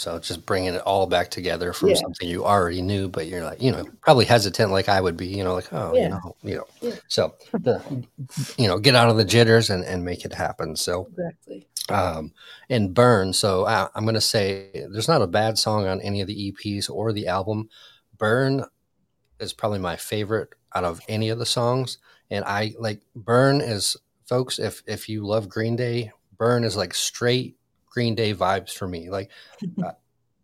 So 0.00 0.18
just 0.18 0.46
bringing 0.46 0.72
it 0.72 0.80
all 0.80 1.06
back 1.06 1.30
together 1.30 1.74
from 1.74 1.90
yeah. 1.90 1.96
something 1.96 2.26
you 2.26 2.42
already 2.42 2.80
knew, 2.80 3.06
but 3.06 3.26
you're 3.26 3.44
like, 3.44 3.60
you 3.60 3.70
know, 3.70 3.84
probably 4.00 4.24
hesitant 4.24 4.72
like 4.72 4.88
I 4.88 4.98
would 4.98 5.14
be, 5.14 5.26
you 5.26 5.44
know, 5.44 5.52
like, 5.52 5.70
oh, 5.74 5.92
yeah. 5.94 6.04
you 6.04 6.08
know, 6.08 6.36
you 6.42 6.54
know. 6.54 6.64
Yeah. 6.80 6.94
So 7.08 7.34
the, 7.52 8.06
you 8.56 8.66
know, 8.66 8.78
get 8.78 8.94
out 8.94 9.10
of 9.10 9.18
the 9.18 9.26
jitters 9.26 9.68
and, 9.68 9.84
and 9.84 10.02
make 10.02 10.24
it 10.24 10.32
happen. 10.32 10.74
So 10.74 11.06
exactly. 11.10 11.66
Um, 11.90 12.32
and 12.70 12.94
burn. 12.94 13.34
So 13.34 13.64
uh, 13.64 13.88
I'm 13.94 14.04
going 14.04 14.14
to 14.14 14.22
say 14.22 14.70
there's 14.90 15.08
not 15.08 15.20
a 15.20 15.26
bad 15.26 15.58
song 15.58 15.86
on 15.86 16.00
any 16.00 16.22
of 16.22 16.28
the 16.28 16.50
EPs 16.50 16.88
or 16.88 17.12
the 17.12 17.26
album. 17.26 17.68
Burn 18.20 18.64
is 19.40 19.52
probably 19.52 19.80
my 19.80 19.96
favorite 19.96 20.54
out 20.74 20.84
of 20.84 21.00
any 21.08 21.30
of 21.30 21.40
the 21.40 21.46
songs. 21.46 21.98
And 22.30 22.44
I 22.44 22.74
like 22.78 23.00
Burn 23.16 23.60
is 23.60 23.96
folks, 24.26 24.60
if 24.60 24.84
if 24.86 25.08
you 25.08 25.26
love 25.26 25.48
Green 25.48 25.74
Day, 25.74 26.12
Burn 26.38 26.62
is 26.62 26.76
like 26.76 26.94
straight 26.94 27.56
Green 27.86 28.14
Day 28.14 28.32
vibes 28.32 28.72
for 28.72 28.86
me. 28.86 29.10
Like 29.10 29.30
uh, 29.84 29.92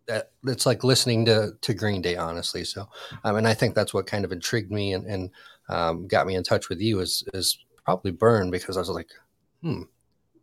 that 0.09 0.33
it's 0.45 0.67
like 0.67 0.83
listening 0.83 1.25
to 1.27 1.53
to 1.61 1.75
Green 1.75 2.03
Day, 2.03 2.17
honestly. 2.17 2.65
So 2.65 2.89
um, 3.23 3.37
and 3.37 3.47
I 3.47 3.55
think 3.55 3.77
that's 3.77 3.95
what 3.95 4.09
kind 4.09 4.25
of 4.25 4.33
intrigued 4.33 4.73
me 4.73 4.95
and, 4.95 5.07
and 5.07 5.31
um, 5.69 6.09
got 6.09 6.27
me 6.27 6.35
in 6.35 6.43
touch 6.43 6.69
with 6.69 6.81
you 6.81 6.99
is 7.01 7.23
is 7.35 7.59
probably 7.85 8.11
Burn 8.11 8.51
because 8.51 8.77
I 8.77 8.81
was 8.81 8.89
like, 8.89 9.11
hmm, 9.63 9.83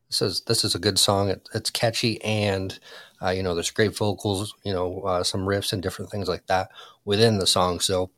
this 0.10 0.22
is 0.22 0.42
this 0.42 0.64
is 0.64 0.76
a 0.76 0.80
good 0.80 1.00
song. 1.00 1.30
It, 1.30 1.50
it's 1.54 1.70
catchy 1.70 2.22
and 2.24 2.78
uh, 3.24 3.30
you 3.30 3.44
know 3.44 3.56
there's 3.56 3.72
great 3.72 3.96
vocals, 3.96 4.56
you 4.64 4.74
know 4.74 5.02
uh, 5.02 5.24
some 5.24 5.42
riffs 5.42 5.74
and 5.74 5.82
different 5.82 6.12
things 6.12 6.28
like 6.28 6.46
that 6.48 6.70
within 7.06 7.38
the 7.38 7.48
song. 7.48 7.80
So 7.80 8.10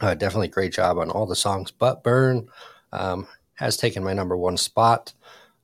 uh, 0.00 0.14
definitely 0.14 0.48
great 0.48 0.72
job 0.72 0.98
on 0.98 1.10
all 1.10 1.26
the 1.26 1.36
songs. 1.36 1.70
But 1.70 2.02
Burn 2.02 2.48
um, 2.92 3.26
has 3.54 3.76
taken 3.76 4.04
my 4.04 4.12
number 4.12 4.36
one 4.36 4.56
spot 4.56 5.12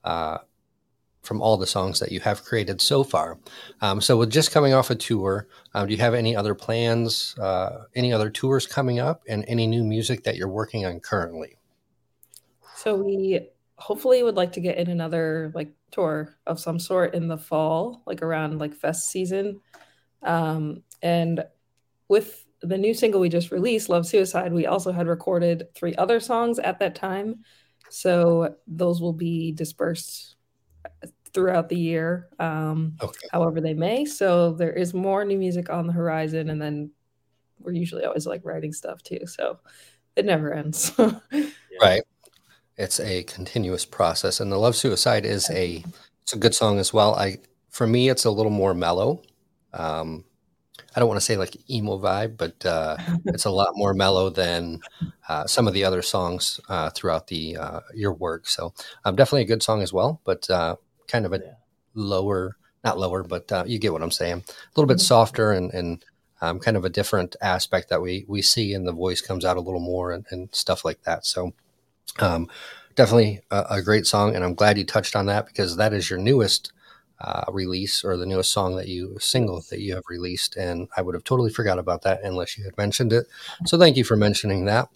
uh, 0.02 0.38
from 1.22 1.40
all 1.40 1.56
the 1.56 1.66
songs 1.66 2.00
that 2.00 2.12
you 2.12 2.20
have 2.20 2.44
created 2.44 2.80
so 2.80 3.02
far. 3.02 3.38
Um, 3.80 4.00
so 4.00 4.16
with 4.16 4.30
just 4.30 4.50
coming 4.50 4.74
off 4.74 4.90
a 4.90 4.94
tour, 4.94 5.46
um, 5.72 5.86
do 5.86 5.94
you 5.94 6.00
have 6.00 6.14
any 6.14 6.36
other 6.36 6.54
plans, 6.54 7.34
uh, 7.38 7.84
any 7.94 8.12
other 8.12 8.28
tours 8.28 8.66
coming 8.66 8.98
up, 8.98 9.22
and 9.28 9.44
any 9.48 9.66
new 9.66 9.84
music 9.84 10.24
that 10.24 10.36
you're 10.36 10.48
working 10.48 10.84
on 10.84 11.00
currently? 11.00 11.56
So 12.76 12.96
we 12.96 13.48
hopefully 13.76 14.22
would 14.22 14.36
like 14.36 14.52
to 14.52 14.60
get 14.60 14.76
in 14.76 14.88
another 14.88 15.50
like 15.54 15.72
tour 15.94 16.36
of 16.46 16.60
some 16.60 16.78
sort 16.78 17.14
in 17.14 17.28
the 17.28 17.38
fall, 17.38 18.02
like 18.06 18.22
around 18.22 18.58
like 18.58 18.74
fest 18.74 19.10
season. 19.10 19.60
Um, 20.22 20.82
and 21.02 21.44
with 22.08 22.44
the 22.62 22.78
new 22.78 22.94
single 22.94 23.20
we 23.20 23.28
just 23.28 23.50
released, 23.50 23.88
Love 23.88 24.06
Suicide, 24.06 24.52
we 24.52 24.66
also 24.66 24.90
had 24.90 25.06
recorded 25.06 25.68
three 25.74 25.94
other 25.96 26.18
songs 26.20 26.58
at 26.58 26.78
that 26.80 26.94
time. 26.94 27.44
So 27.90 28.56
those 28.66 29.00
will 29.00 29.12
be 29.12 29.52
dispersed 29.52 30.36
throughout 31.32 31.68
the 31.68 31.78
year, 31.78 32.28
um, 32.38 32.96
okay. 33.00 33.28
however 33.30 33.60
they 33.60 33.74
may. 33.74 34.04
So 34.04 34.52
there 34.52 34.72
is 34.72 34.94
more 34.94 35.24
new 35.24 35.38
music 35.38 35.70
on 35.70 35.86
the 35.86 35.92
horizon, 35.92 36.50
and 36.50 36.60
then 36.60 36.90
we're 37.60 37.72
usually 37.72 38.04
always 38.04 38.26
like 38.26 38.44
writing 38.44 38.72
stuff 38.72 39.02
too. 39.02 39.26
So 39.26 39.58
it 40.16 40.24
never 40.24 40.52
ends. 40.52 40.92
right 41.80 42.02
it's 42.76 43.00
a 43.00 43.22
continuous 43.24 43.84
process 43.84 44.40
and 44.40 44.50
the 44.50 44.58
love 44.58 44.76
suicide 44.76 45.24
is 45.24 45.48
a 45.50 45.84
it's 46.22 46.32
a 46.32 46.38
good 46.38 46.54
song 46.54 46.78
as 46.78 46.92
well. 46.92 47.14
I 47.14 47.38
for 47.70 47.86
me 47.86 48.08
it's 48.08 48.24
a 48.24 48.30
little 48.30 48.52
more 48.52 48.74
mellow. 48.74 49.22
Um 49.72 50.24
i 50.96 51.00
don't 51.00 51.08
want 51.08 51.20
to 51.20 51.24
say 51.24 51.36
like 51.36 51.56
emo 51.70 51.98
vibe 51.98 52.36
but 52.36 52.64
uh 52.66 52.96
it's 53.26 53.44
a 53.44 53.50
lot 53.50 53.76
more 53.76 53.94
mellow 53.94 54.30
than 54.30 54.80
uh, 55.28 55.46
some 55.46 55.68
of 55.68 55.74
the 55.74 55.84
other 55.84 56.02
songs 56.02 56.60
uh 56.68 56.90
throughout 56.90 57.28
the 57.28 57.56
uh 57.56 57.80
your 57.94 58.12
work. 58.12 58.48
So 58.48 58.74
um 59.04 59.16
definitely 59.16 59.42
a 59.42 59.46
good 59.46 59.62
song 59.62 59.82
as 59.82 59.92
well 59.92 60.20
but 60.24 60.48
uh 60.50 60.76
kind 61.06 61.26
of 61.26 61.32
a 61.32 61.38
yeah. 61.38 61.52
lower 61.94 62.56
not 62.82 62.98
lower 62.98 63.22
but 63.22 63.50
uh 63.52 63.64
you 63.66 63.78
get 63.78 63.92
what 63.92 64.02
i'm 64.02 64.10
saying. 64.10 64.42
A 64.48 64.52
little 64.76 64.88
bit 64.88 64.98
mm-hmm. 64.98 65.06
softer 65.06 65.52
and 65.52 65.72
and 65.72 66.04
um, 66.40 66.58
kind 66.58 66.76
of 66.76 66.84
a 66.84 66.90
different 66.90 67.36
aspect 67.40 67.88
that 67.88 68.02
we 68.02 68.24
we 68.28 68.42
see 68.42 68.74
and 68.74 68.86
the 68.86 68.92
voice 68.92 69.20
comes 69.20 69.44
out 69.44 69.56
a 69.56 69.60
little 69.60 69.80
more 69.80 70.12
and, 70.12 70.26
and 70.30 70.54
stuff 70.54 70.84
like 70.84 71.02
that. 71.04 71.24
So 71.24 71.54
um, 72.18 72.49
definitely 72.94 73.40
a, 73.50 73.64
a, 73.70 73.82
great 73.82 74.06
song, 74.06 74.34
and 74.34 74.44
I'm 74.44 74.54
glad 74.54 74.78
you 74.78 74.84
touched 74.84 75.16
on 75.16 75.26
that 75.26 75.46
because 75.46 75.76
that 75.76 75.92
is 75.92 76.08
your 76.08 76.18
newest 76.18 76.73
uh, 77.20 77.44
release 77.50 78.04
or 78.04 78.16
the 78.16 78.26
newest 78.26 78.52
song 78.52 78.76
that 78.76 78.88
you 78.88 79.16
single 79.20 79.62
that 79.70 79.80
you 79.80 79.94
have 79.94 80.04
released, 80.08 80.56
and 80.56 80.88
I 80.96 81.02
would 81.02 81.14
have 81.14 81.25
totally 81.25 81.50
forgot 81.50 81.78
about 81.78 82.02
that 82.02 82.23
unless 82.23 82.56
you 82.56 82.64
had 82.64 82.76
mentioned 82.76 83.12
it. 83.12 83.26
So 83.66 83.78
thank 83.78 83.96
you 83.96 84.04
for 84.04 84.16
mentioning 84.16 84.64
that. 84.66 84.88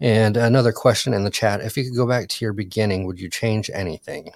And 0.00 0.36
another 0.36 0.72
question 0.72 1.14
in 1.14 1.24
the 1.24 1.30
chat: 1.30 1.60
If 1.60 1.76
you 1.76 1.84
could 1.84 1.96
go 1.96 2.06
back 2.06 2.28
to 2.28 2.44
your 2.44 2.52
beginning, 2.52 3.06
would 3.06 3.20
you 3.20 3.28
change 3.28 3.70
anything? 3.72 4.30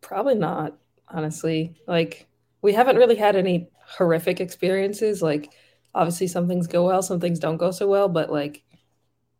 Probably 0.00 0.34
not, 0.34 0.76
honestly. 1.08 1.74
Like 1.86 2.26
we 2.62 2.72
haven't 2.72 2.96
really 2.96 3.16
had 3.16 3.36
any 3.36 3.68
horrific 3.86 4.40
experiences. 4.40 5.22
Like 5.22 5.52
obviously 5.94 6.26
some 6.26 6.48
things 6.48 6.66
go 6.66 6.86
well, 6.86 7.02
some 7.02 7.20
things 7.20 7.38
don't 7.38 7.56
go 7.56 7.70
so 7.70 7.86
well, 7.86 8.08
but 8.08 8.30
like 8.30 8.63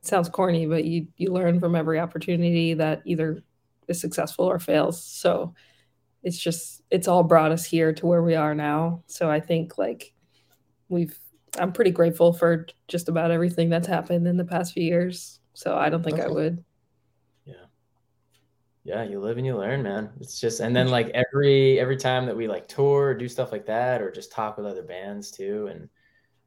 sounds 0.06 0.28
corny, 0.28 0.66
but 0.66 0.84
you 0.84 1.08
you 1.16 1.32
learn 1.32 1.60
from 1.60 1.74
every 1.74 1.98
opportunity 1.98 2.74
that 2.74 3.02
either 3.04 3.42
is 3.88 4.00
successful 4.00 4.44
or 4.44 4.58
fails. 4.58 5.02
So 5.02 5.54
it's 6.22 6.38
just 6.38 6.82
it's 6.90 7.08
all 7.08 7.22
brought 7.22 7.52
us 7.52 7.64
here 7.64 7.92
to 7.92 8.06
where 8.06 8.22
we 8.22 8.34
are 8.34 8.54
now. 8.54 9.02
So 9.06 9.30
I 9.30 9.40
think 9.40 9.78
like 9.78 10.12
we've 10.88 11.18
I'm 11.58 11.72
pretty 11.72 11.90
grateful 11.90 12.32
for 12.32 12.66
just 12.88 13.08
about 13.08 13.30
everything 13.30 13.68
that's 13.68 13.86
happened 13.86 14.26
in 14.26 14.36
the 14.36 14.44
past 14.44 14.72
few 14.72 14.82
years. 14.82 15.40
So 15.52 15.76
I 15.76 15.88
don't 15.88 16.02
think 16.02 16.18
okay. 16.18 16.24
I 16.26 16.28
would. 16.28 16.64
Yeah. 17.44 17.54
Yeah, 18.82 19.04
you 19.04 19.20
live 19.20 19.36
and 19.36 19.46
you 19.46 19.56
learn, 19.56 19.82
man. 19.82 20.10
It's 20.20 20.40
just 20.40 20.60
and 20.60 20.74
then 20.74 20.88
like 20.88 21.10
every 21.10 21.78
every 21.78 21.96
time 21.96 22.26
that 22.26 22.36
we 22.36 22.48
like 22.48 22.68
tour, 22.68 23.14
do 23.14 23.28
stuff 23.28 23.52
like 23.52 23.66
that, 23.66 24.02
or 24.02 24.10
just 24.10 24.32
talk 24.32 24.56
with 24.56 24.66
other 24.66 24.82
bands 24.82 25.30
too, 25.30 25.68
and 25.68 25.88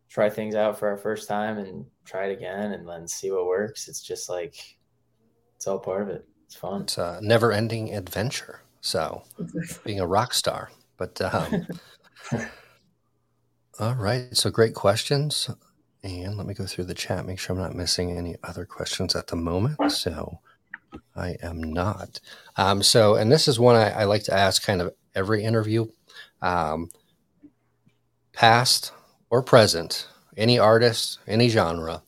try 0.09 0.29
things 0.29 0.55
out 0.55 0.79
for 0.79 0.87
our 0.87 0.97
first 0.97 1.27
time 1.27 1.57
and 1.57 1.85
try 2.05 2.27
it 2.27 2.33
again 2.33 2.73
and 2.73 2.87
then 2.87 3.07
see 3.07 3.31
what 3.31 3.45
works. 3.45 3.87
It's 3.87 4.01
just 4.01 4.29
like 4.29 4.55
it's 5.55 5.67
all 5.67 5.79
part 5.79 6.03
of 6.03 6.09
it. 6.09 6.25
It's 6.45 6.55
fun. 6.55 6.83
It's 6.83 6.97
a 6.97 7.19
never 7.21 7.51
ending 7.51 7.93
adventure. 7.93 8.61
So 8.81 9.23
being 9.83 9.99
a 9.99 10.07
rock 10.07 10.33
star. 10.33 10.71
But 10.97 11.19
um, 11.21 11.67
all 13.79 13.95
right. 13.95 14.35
So 14.35 14.49
great 14.49 14.73
questions. 14.73 15.49
And 16.03 16.37
let 16.37 16.45
me 16.45 16.53
go 16.53 16.65
through 16.65 16.85
the 16.85 16.93
chat, 16.93 17.25
make 17.25 17.39
sure 17.39 17.55
I'm 17.55 17.61
not 17.61 17.75
missing 17.75 18.17
any 18.17 18.35
other 18.43 18.65
questions 18.65 19.15
at 19.15 19.27
the 19.27 19.35
moment. 19.35 19.91
So 19.91 20.39
I 21.15 21.35
am 21.41 21.61
not. 21.61 22.19
Um, 22.55 22.81
so, 22.81 23.15
and 23.15 23.31
this 23.31 23.47
is 23.47 23.59
one 23.59 23.75
I, 23.75 23.89
I, 23.89 24.03
like 24.05 24.23
to 24.25 24.33
ask 24.33 24.63
kind 24.63 24.81
of 24.81 24.93
every 25.15 25.43
interview. 25.43 25.87
Um, 26.41 26.91
past 28.31 28.93
or 29.29 29.41
present, 29.41 30.07
any 30.35 30.59
artist, 30.59 31.19
any 31.27 31.49
genre, 31.49 32.03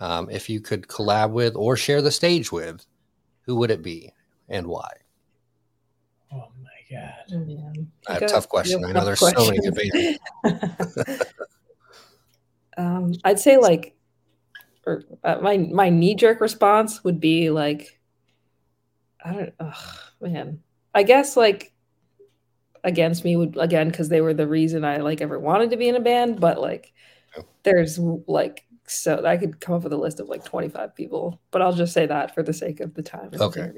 um, 0.00 0.28
if 0.30 0.48
you 0.48 0.60
could 0.60 0.86
collab 0.86 1.30
with 1.30 1.56
or 1.56 1.76
share 1.76 2.02
the 2.02 2.10
stage 2.10 2.52
with, 2.52 2.86
who 3.42 3.56
would 3.56 3.70
it 3.70 3.82
be 3.82 4.12
and 4.48 4.66
why? 4.66 4.90
Oh 6.32 6.48
my 6.62 6.70
god! 6.90 7.14
Yeah. 7.28 7.72
I 8.08 8.12
have 8.14 8.22
a 8.22 8.28
tough 8.28 8.48
question. 8.48 8.84
I 8.84 8.92
know 8.92 9.04
there's 9.04 9.18
questions. 9.18 9.46
so 9.46 9.72
many 9.72 10.18
good 10.44 11.26
um, 12.76 13.14
I'd 13.24 13.40
say 13.40 13.56
like, 13.56 13.96
or 14.86 15.04
uh, 15.24 15.38
my 15.40 15.56
my 15.56 15.88
knee 15.88 16.14
jerk 16.14 16.40
response 16.40 17.02
would 17.04 17.20
be 17.20 17.50
like, 17.50 17.98
I 19.24 19.32
don't. 19.32 19.54
Oh 19.58 20.00
man, 20.20 20.60
I 20.94 21.02
guess 21.02 21.36
like 21.36 21.72
against 22.84 23.24
me 23.24 23.36
would 23.36 23.56
again 23.56 23.88
because 23.88 24.08
they 24.08 24.20
were 24.20 24.34
the 24.34 24.46
reason 24.46 24.84
I 24.84 24.98
like 24.98 25.20
ever 25.20 25.38
wanted 25.38 25.70
to 25.70 25.76
be 25.76 25.88
in 25.88 25.96
a 25.96 26.00
band. 26.00 26.40
But 26.40 26.60
like, 26.60 26.92
oh. 27.36 27.44
there's 27.62 27.98
like 27.98 28.64
so 28.86 29.24
I 29.24 29.36
could 29.36 29.60
come 29.60 29.74
up 29.74 29.84
with 29.84 29.92
a 29.92 29.98
list 29.98 30.20
of 30.20 30.28
like 30.28 30.44
25 30.44 30.94
people, 30.94 31.40
but 31.50 31.62
I'll 31.62 31.72
just 31.72 31.92
say 31.92 32.06
that 32.06 32.34
for 32.34 32.42
the 32.42 32.52
sake 32.52 32.80
of 32.80 32.94
the 32.94 33.02
time. 33.02 33.30
Okay. 33.38 33.72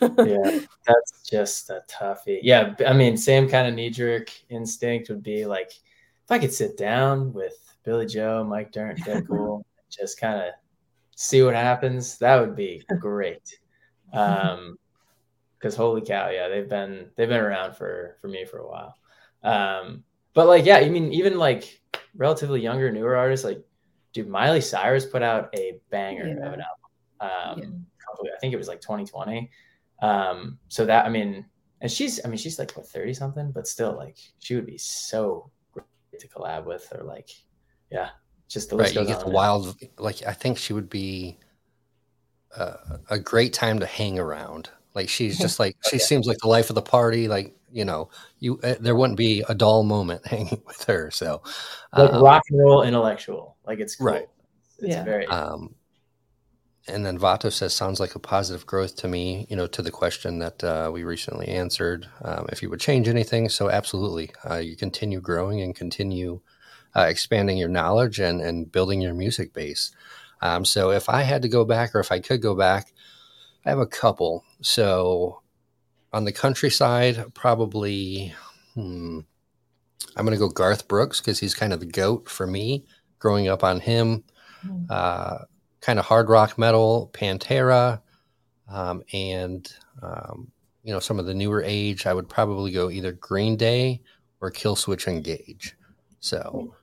yeah, 0.00 0.60
that's 0.86 1.28
just 1.28 1.70
a 1.70 1.82
toughie. 1.88 2.40
Yeah, 2.42 2.74
I 2.86 2.92
mean, 2.92 3.16
same 3.16 3.48
kind 3.48 3.68
of 3.68 3.74
knee 3.74 3.90
jerk 3.90 4.30
instinct 4.48 5.08
would 5.08 5.22
be 5.22 5.44
like 5.46 5.70
if 5.70 6.30
I 6.30 6.38
could 6.38 6.52
sit 6.52 6.76
down 6.76 7.32
with 7.32 7.54
Billie 7.84 8.06
Joe, 8.06 8.44
Mike 8.44 8.72
Dirnt, 8.72 9.00
Tré 9.00 9.26
Cool, 9.26 9.66
just 9.90 10.20
kind 10.20 10.40
of 10.40 10.52
see 11.16 11.42
what 11.42 11.54
happens. 11.54 12.18
That 12.18 12.40
would 12.40 12.56
be 12.56 12.84
great. 12.98 13.58
Um, 14.12 14.76
because 15.62 15.76
holy 15.76 16.00
cow, 16.00 16.28
yeah, 16.30 16.48
they've 16.48 16.68
been 16.68 17.06
they've 17.16 17.28
been 17.28 17.40
around 17.40 17.76
for 17.76 18.16
for 18.20 18.26
me 18.26 18.44
for 18.44 18.58
a 18.58 18.68
while. 18.68 18.96
Um, 19.44 20.02
but 20.34 20.48
like, 20.48 20.66
yeah, 20.66 20.78
I 20.78 20.88
mean, 20.88 21.12
even 21.12 21.38
like 21.38 21.80
relatively 22.14 22.60
younger, 22.60 22.90
newer 22.90 23.16
artists, 23.16 23.44
like, 23.44 23.64
dude, 24.12 24.28
Miley 24.28 24.60
Cyrus 24.60 25.06
put 25.06 25.22
out 25.22 25.50
a 25.56 25.78
banger 25.90 26.26
yeah. 26.26 26.46
of 26.46 26.52
an 26.52 26.62
album. 26.62 26.82
Um, 27.20 27.58
yeah. 27.58 28.34
I 28.34 28.38
think 28.40 28.52
it 28.52 28.58
was 28.58 28.68
like 28.68 28.80
2020. 28.80 29.50
Um, 30.02 30.58
so 30.68 30.84
that 30.84 31.06
I 31.06 31.08
mean, 31.08 31.46
and 31.80 31.90
she's 31.90 32.20
I 32.24 32.28
mean, 32.28 32.38
she's 32.38 32.58
like 32.58 32.72
what 32.72 32.88
30 32.88 33.14
something, 33.14 33.52
but 33.52 33.68
still, 33.68 33.96
like, 33.96 34.16
she 34.40 34.56
would 34.56 34.66
be 34.66 34.78
so 34.78 35.50
great 35.72 35.86
to 36.18 36.28
collab 36.28 36.64
with, 36.64 36.92
or 36.92 37.04
like, 37.04 37.30
yeah, 37.90 38.10
just 38.48 38.70
the 38.70 38.76
right. 38.76 38.92
You 38.92 39.04
get 39.04 39.20
the 39.20 39.30
wild, 39.30 39.76
like, 39.98 40.26
I 40.26 40.32
think 40.32 40.58
she 40.58 40.72
would 40.72 40.90
be. 40.90 41.38
Uh, 42.54 42.98
a 43.08 43.18
great 43.18 43.54
time 43.54 43.78
to 43.80 43.86
hang 43.86 44.18
around 44.18 44.68
like 44.94 45.08
she's 45.08 45.38
just 45.38 45.58
like 45.58 45.76
she 45.88 45.98
seems 45.98 46.26
like 46.26 46.38
the 46.38 46.48
life 46.48 46.70
of 46.70 46.74
the 46.74 46.82
party. 46.82 47.28
Like 47.28 47.54
you 47.70 47.84
know, 47.84 48.10
you 48.38 48.60
uh, 48.62 48.74
there 48.78 48.94
wouldn't 48.94 49.18
be 49.18 49.42
a 49.48 49.54
dull 49.54 49.82
moment 49.82 50.26
hanging 50.26 50.62
with 50.66 50.84
her. 50.84 51.10
So, 51.10 51.42
like 51.96 52.12
um, 52.12 52.22
rock 52.22 52.42
and 52.50 52.60
roll 52.60 52.82
intellectual. 52.82 53.56
Like 53.66 53.80
it's 53.80 53.96
cool. 53.96 54.08
right. 54.08 54.28
It's 54.78 54.96
yeah. 54.96 55.04
very. 55.04 55.26
Um, 55.26 55.74
and 56.88 57.06
then 57.06 57.16
Vato 57.16 57.52
says, 57.52 57.72
sounds 57.72 58.00
like 58.00 58.16
a 58.16 58.18
positive 58.18 58.66
growth 58.66 58.96
to 58.96 59.08
me, 59.08 59.46
you 59.48 59.54
know, 59.54 59.68
to 59.68 59.82
the 59.82 59.92
question 59.92 60.40
that 60.40 60.64
uh, 60.64 60.90
we 60.92 61.04
recently 61.04 61.46
answered. 61.46 62.08
Um, 62.22 62.46
if 62.50 62.60
you 62.60 62.68
would 62.70 62.80
change 62.80 63.06
anything. 63.06 63.48
So, 63.48 63.70
absolutely. 63.70 64.30
Uh, 64.48 64.56
you 64.56 64.76
continue 64.76 65.20
growing 65.20 65.60
and 65.60 65.76
continue 65.76 66.40
uh, 66.96 67.02
expanding 67.02 67.56
your 67.56 67.68
knowledge 67.68 68.18
and, 68.18 68.40
and 68.40 68.70
building 68.70 69.00
your 69.00 69.14
music 69.14 69.52
base. 69.52 69.92
Um, 70.40 70.64
so, 70.64 70.90
if 70.90 71.08
I 71.08 71.22
had 71.22 71.42
to 71.42 71.48
go 71.48 71.64
back 71.64 71.94
or 71.94 72.00
if 72.00 72.10
I 72.10 72.18
could 72.18 72.42
go 72.42 72.56
back, 72.56 72.92
I 73.64 73.70
have 73.70 73.78
a 73.78 73.86
couple. 73.86 74.44
So 74.60 75.42
on 76.12 76.24
the 76.24 76.32
countryside, 76.32 77.34
probably 77.34 78.34
hmm, 78.74 79.20
I'm 80.16 80.24
going 80.24 80.36
to 80.36 80.38
go 80.38 80.48
Garth 80.48 80.88
Brooks 80.88 81.20
because 81.20 81.38
he's 81.38 81.54
kind 81.54 81.72
of 81.72 81.80
the 81.80 81.86
goat 81.86 82.28
for 82.28 82.46
me. 82.46 82.84
Growing 83.18 83.48
up 83.48 83.62
on 83.62 83.78
him, 83.78 84.24
hmm. 84.62 84.84
uh, 84.90 85.38
kind 85.80 85.98
of 85.98 86.04
hard 86.04 86.28
rock 86.28 86.58
metal, 86.58 87.10
Pantera, 87.12 88.00
um, 88.68 89.02
and 89.12 89.72
um, 90.02 90.50
you 90.82 90.92
know, 90.92 90.98
some 90.98 91.18
of 91.18 91.26
the 91.26 91.34
newer 91.34 91.62
age, 91.62 92.06
I 92.06 92.14
would 92.14 92.28
probably 92.28 92.72
go 92.72 92.90
either 92.90 93.12
Green 93.12 93.56
Day 93.56 94.00
or 94.40 94.50
Killswitch 94.50 95.06
Engage. 95.06 95.76
So 96.20 96.74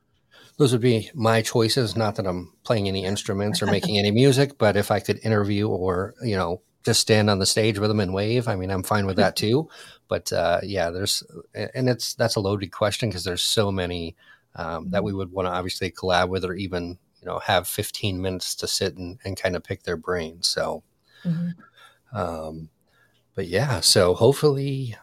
those 0.56 0.72
would 0.72 0.80
be 0.80 1.10
my 1.14 1.42
choices. 1.42 1.96
Not 1.96 2.16
that 2.16 2.26
I'm 2.26 2.52
playing 2.64 2.88
any 2.88 3.04
instruments 3.04 3.62
or 3.62 3.66
making 3.66 3.98
any 3.98 4.10
music, 4.10 4.56
but 4.58 4.76
if 4.76 4.90
I 4.90 5.00
could 5.00 5.20
interview 5.24 5.68
or, 5.68 6.14
you 6.22 6.36
know, 6.36 6.62
just 6.84 7.00
stand 7.00 7.28
on 7.28 7.38
the 7.38 7.46
stage 7.46 7.78
with 7.78 7.90
them 7.90 8.00
and 8.00 8.14
wave, 8.14 8.48
I 8.48 8.56
mean, 8.56 8.70
I'm 8.70 8.82
fine 8.82 9.06
with 9.06 9.16
that 9.16 9.36
too. 9.36 9.68
But 10.08 10.32
uh, 10.32 10.60
yeah, 10.62 10.90
there's, 10.90 11.22
and 11.54 11.88
it's, 11.88 12.14
that's 12.14 12.36
a 12.36 12.40
loaded 12.40 12.72
question 12.72 13.08
because 13.08 13.24
there's 13.24 13.42
so 13.42 13.70
many 13.70 14.16
um, 14.56 14.90
that 14.90 15.04
we 15.04 15.12
would 15.12 15.30
want 15.30 15.46
to 15.46 15.52
obviously 15.52 15.90
collab 15.90 16.28
with 16.28 16.44
or 16.44 16.54
even, 16.54 16.98
you 17.20 17.26
know, 17.26 17.38
have 17.38 17.68
15 17.68 18.20
minutes 18.20 18.54
to 18.56 18.66
sit 18.66 18.96
and, 18.96 19.18
and 19.24 19.36
kind 19.36 19.54
of 19.54 19.62
pick 19.62 19.82
their 19.82 19.96
brain. 19.96 20.42
So, 20.42 20.82
mm-hmm. 21.24 22.16
um, 22.16 22.70
but 23.34 23.46
yeah, 23.46 23.80
so 23.80 24.14
hopefully, 24.14 24.96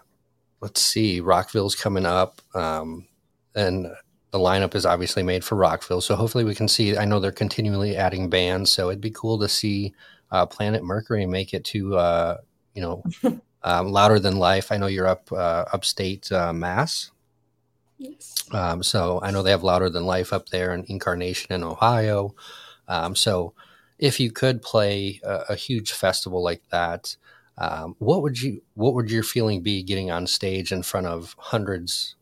let's 0.60 0.82
see, 0.82 1.22
Rockville's 1.22 1.76
coming 1.76 2.06
up. 2.06 2.42
Um, 2.54 3.08
and 3.56 3.88
the 4.32 4.40
lineup 4.40 4.76
is 4.76 4.86
obviously 4.86 5.24
made 5.24 5.44
for 5.44 5.56
Rockville. 5.56 6.02
So 6.02 6.16
hopefully 6.16 6.44
we 6.44 6.56
can 6.56 6.68
see. 6.68 6.98
I 6.98 7.06
know 7.06 7.20
they're 7.20 7.32
continually 7.32 7.96
adding 7.96 8.30
bands, 8.30 8.72
so 8.72 8.90
it'd 8.90 9.02
be 9.02 9.12
cool 9.12 9.40
to 9.40 9.48
see 9.48 9.94
uh, 10.32 10.46
Planet 10.46 10.84
Mercury 10.84 11.24
and 11.24 11.32
make 11.32 11.54
it 11.54 11.64
to 11.66 11.96
uh, 11.98 12.38
you 12.74 12.82
know 12.82 13.04
um, 13.64 13.92
louder 13.92 14.20
than 14.20 14.38
life. 14.38 14.72
I 14.72 14.78
know 14.78 14.88
you're 14.88 15.08
up 15.08 15.32
uh, 15.32 15.66
upstate 15.72 16.32
uh, 16.32 16.54
Mass. 16.54 17.12
Yes. 17.98 18.36
Um, 18.52 18.84
so 18.84 19.20
I 19.24 19.32
know 19.32 19.42
they 19.42 19.52
have 19.52 19.64
louder 19.64 19.90
than 19.90 20.06
life 20.06 20.32
up 20.32 20.50
there 20.50 20.74
in 20.74 20.86
Incarnation 20.88 21.52
in 21.52 21.64
Ohio. 21.64 22.36
Um, 22.88 23.16
so 23.16 23.54
if 23.98 24.20
you 24.20 24.32
could 24.32 24.62
play 24.62 25.20
a, 25.24 25.46
a 25.50 25.56
huge 25.56 25.94
festival 25.94 26.44
like 26.44 26.62
that, 26.70 27.18
um, 27.58 27.96
what 27.98 28.22
would 28.22 28.40
you 28.40 28.62
what 28.76 28.94
would 28.94 29.10
your 29.10 29.24
feeling 29.24 29.62
be 29.62 29.82
getting 29.82 30.12
on 30.12 30.28
stage 30.28 30.72
in 30.72 30.84
front 30.84 31.08
of 31.08 31.36
hundreds 31.40 32.16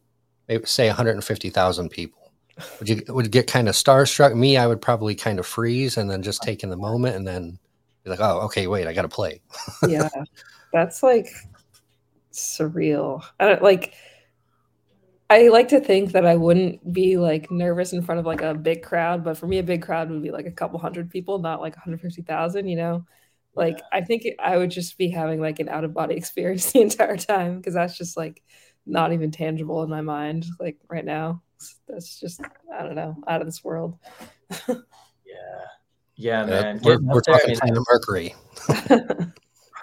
say 0.65 0.87
150,000 0.87 1.89
people? 1.89 2.31
Would 2.79 2.89
you 2.89 3.01
would 3.09 3.25
you 3.25 3.31
get 3.31 3.47
kind 3.47 3.67
of 3.67 3.75
starstruck? 3.75 4.33
Me, 4.35 4.55
I 4.55 4.67
would 4.67 4.81
probably 4.81 5.13
kind 5.13 5.39
of 5.39 5.45
freeze 5.45 5.97
and 5.97 6.09
then 6.09 6.23
just 6.23 6.41
take 6.41 6.63
in 6.63 6.69
the 6.69 6.77
moment 6.77 7.15
and 7.17 7.27
then 7.27 7.59
be 8.05 8.11
like, 8.11 8.19
oh, 8.21 8.39
okay, 8.41 8.67
wait, 8.67 8.87
I 8.87 8.93
got 8.93 9.01
to 9.01 9.09
play. 9.09 9.41
yeah, 9.87 10.09
that's 10.71 11.03
like 11.03 11.27
surreal. 12.31 13.23
I 13.39 13.45
don't 13.45 13.61
like. 13.61 13.93
I 15.27 15.47
like 15.47 15.69
to 15.69 15.79
think 15.79 16.11
that 16.11 16.25
I 16.25 16.35
wouldn't 16.35 16.93
be 16.93 17.17
like 17.17 17.49
nervous 17.49 17.93
in 17.93 18.03
front 18.03 18.19
of 18.19 18.27
like 18.27 18.41
a 18.41 18.53
big 18.53 18.83
crowd, 18.83 19.23
but 19.23 19.37
for 19.37 19.47
me, 19.47 19.57
a 19.57 19.63
big 19.63 19.81
crowd 19.81 20.11
would 20.11 20.21
be 20.21 20.29
like 20.31 20.45
a 20.45 20.51
couple 20.51 20.77
hundred 20.77 21.09
people, 21.09 21.39
not 21.39 21.61
like 21.61 21.75
150,000, 21.75 22.67
you 22.67 22.75
know? 22.75 23.05
Like, 23.55 23.79
yeah. 23.79 23.99
I 23.99 24.01
think 24.01 24.27
I 24.37 24.57
would 24.57 24.69
just 24.69 24.99
be 24.99 25.09
having 25.09 25.41
like 25.41 25.59
an 25.59 25.67
out 25.67 25.83
of 25.83 25.95
body 25.95 26.15
experience 26.17 26.71
the 26.71 26.81
entire 26.81 27.17
time 27.17 27.57
because 27.57 27.73
that's 27.73 27.97
just 27.97 28.15
like 28.15 28.43
not 28.85 29.13
even 29.13 29.31
tangible 29.31 29.83
in 29.83 29.89
my 29.89 30.01
mind 30.01 30.45
like 30.59 30.77
right 30.89 31.05
now 31.05 31.41
that's 31.87 32.19
just 32.19 32.41
i 32.73 32.83
don't 32.83 32.95
know 32.95 33.15
out 33.27 33.41
of 33.41 33.47
this 33.47 33.63
world 33.63 33.97
yeah 34.67 34.75
yeah 36.15 36.45
man. 36.45 36.79
We're, 36.83 36.99
we're 36.99 37.21
talking 37.21 37.55
kind 37.55 37.77
of 37.77 37.85
mercury. 37.89 38.35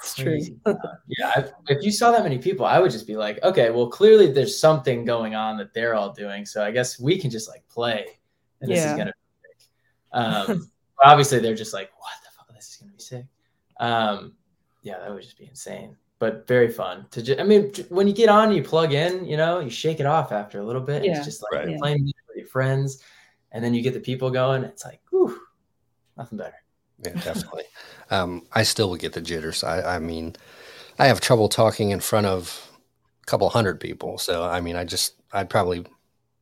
It's 0.03 0.15
true. 0.17 0.41
Yeah 0.67 1.33
I, 1.37 1.45
if 1.69 1.85
you 1.85 1.93
saw 1.93 2.11
that 2.11 2.25
many 2.25 2.37
people 2.37 2.67
i 2.67 2.81
would 2.81 2.91
just 2.91 3.07
be 3.07 3.15
like 3.17 3.41
okay 3.45 3.71
well 3.71 3.87
clearly 3.87 4.33
there's 4.33 4.59
something 4.59 5.05
going 5.05 5.37
on 5.37 5.57
that 5.59 5.73
they're 5.73 5.95
all 5.95 6.13
doing 6.13 6.45
so 6.45 6.65
i 6.65 6.73
guess 6.73 6.99
we 6.99 7.21
can 7.21 7.31
just 7.31 7.49
like 7.49 7.63
play 7.69 8.07
and 8.61 8.69
this 8.69 8.85
is 8.85 8.93
gonna 8.97 9.13
be 9.13 9.49
sick. 9.49 9.69
Um 10.13 10.71
obviously 11.05 11.39
they're 11.39 11.55
just 11.55 11.73
like 11.73 11.91
what 11.97 12.13
the 12.25 12.31
fuck? 12.37 12.53
This 12.53 12.71
is 12.71 12.77
gonna 12.79 12.93
be 12.93 12.99
sick. 12.99 13.27
Um 13.79 14.33
yeah 14.83 14.99
that 14.99 15.15
would 15.15 15.23
just 15.23 15.39
be 15.39 15.47
insane 15.47 15.97
but 16.19 16.47
very 16.47 16.69
fun 16.69 17.05
to 17.11 17.21
just, 17.21 17.41
I 17.41 17.43
mean, 17.43 17.73
when 17.89 18.07
you 18.07 18.15
get 18.15 18.29
on, 18.29 18.53
you 18.53 18.63
plug 18.63 18.93
in, 18.93 19.25
you 19.25 19.37
know, 19.37 19.59
you 19.59 19.69
shake 19.69 19.99
it 19.99 20.07
off 20.07 20.31
after 20.31 20.61
a 20.61 20.65
little 20.65 20.81
bit. 20.81 21.05
Yeah. 21.05 21.17
It's 21.17 21.25
just 21.25 21.43
like 21.43 21.67
right. 21.67 21.79
playing 21.79 22.05
with 22.05 22.37
your 22.37 22.47
friends 22.47 23.03
and 23.51 23.65
then 23.65 23.75
you 23.75 23.83
get 23.83 23.93
the 23.93 23.99
people 23.99 24.31
going. 24.31 24.63
It's 24.63 24.85
like, 24.85 25.01
whew, 25.11 25.37
nothing 26.23 26.39
better. 26.39 26.55
Yeah, 27.05 27.15
definitely. 27.15 27.65
um, 28.11 28.47
I 28.53 28.63
still 28.63 28.91
would 28.91 29.01
get 29.01 29.13
the 29.13 29.21
jitters. 29.21 29.65
I, 29.65 29.97
I 29.97 29.99
mean, 29.99 30.37
I 30.99 31.07
have 31.07 31.21
trouble 31.21 31.49
talking 31.49 31.91
in 31.91 32.01
front 32.01 32.27
of 32.27 32.71
a 33.23 33.27
couple 33.27 33.49
hundred 33.49 33.81
people. 33.81 34.19
So, 34.19 34.45
I 34.45 34.61
mean, 34.61 34.77
I 34.77 34.85
just, 34.85 35.15
I'd 35.33 35.51
probably 35.51 35.85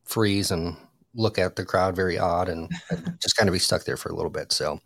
freeze 0.03 0.51
and 0.51 0.77
look 1.13 1.37
at 1.37 1.55
the 1.55 1.65
crowd 1.65 1.95
very 1.95 2.17
odd 2.17 2.49
and 2.49 2.69
just 3.21 3.35
kind 3.35 3.49
of 3.49 3.53
be 3.53 3.59
stuck 3.59 3.85
there 3.85 3.97
for 3.97 4.09
a 4.09 4.15
little 4.15 4.31
bit. 4.31 4.51
So, 4.51 4.79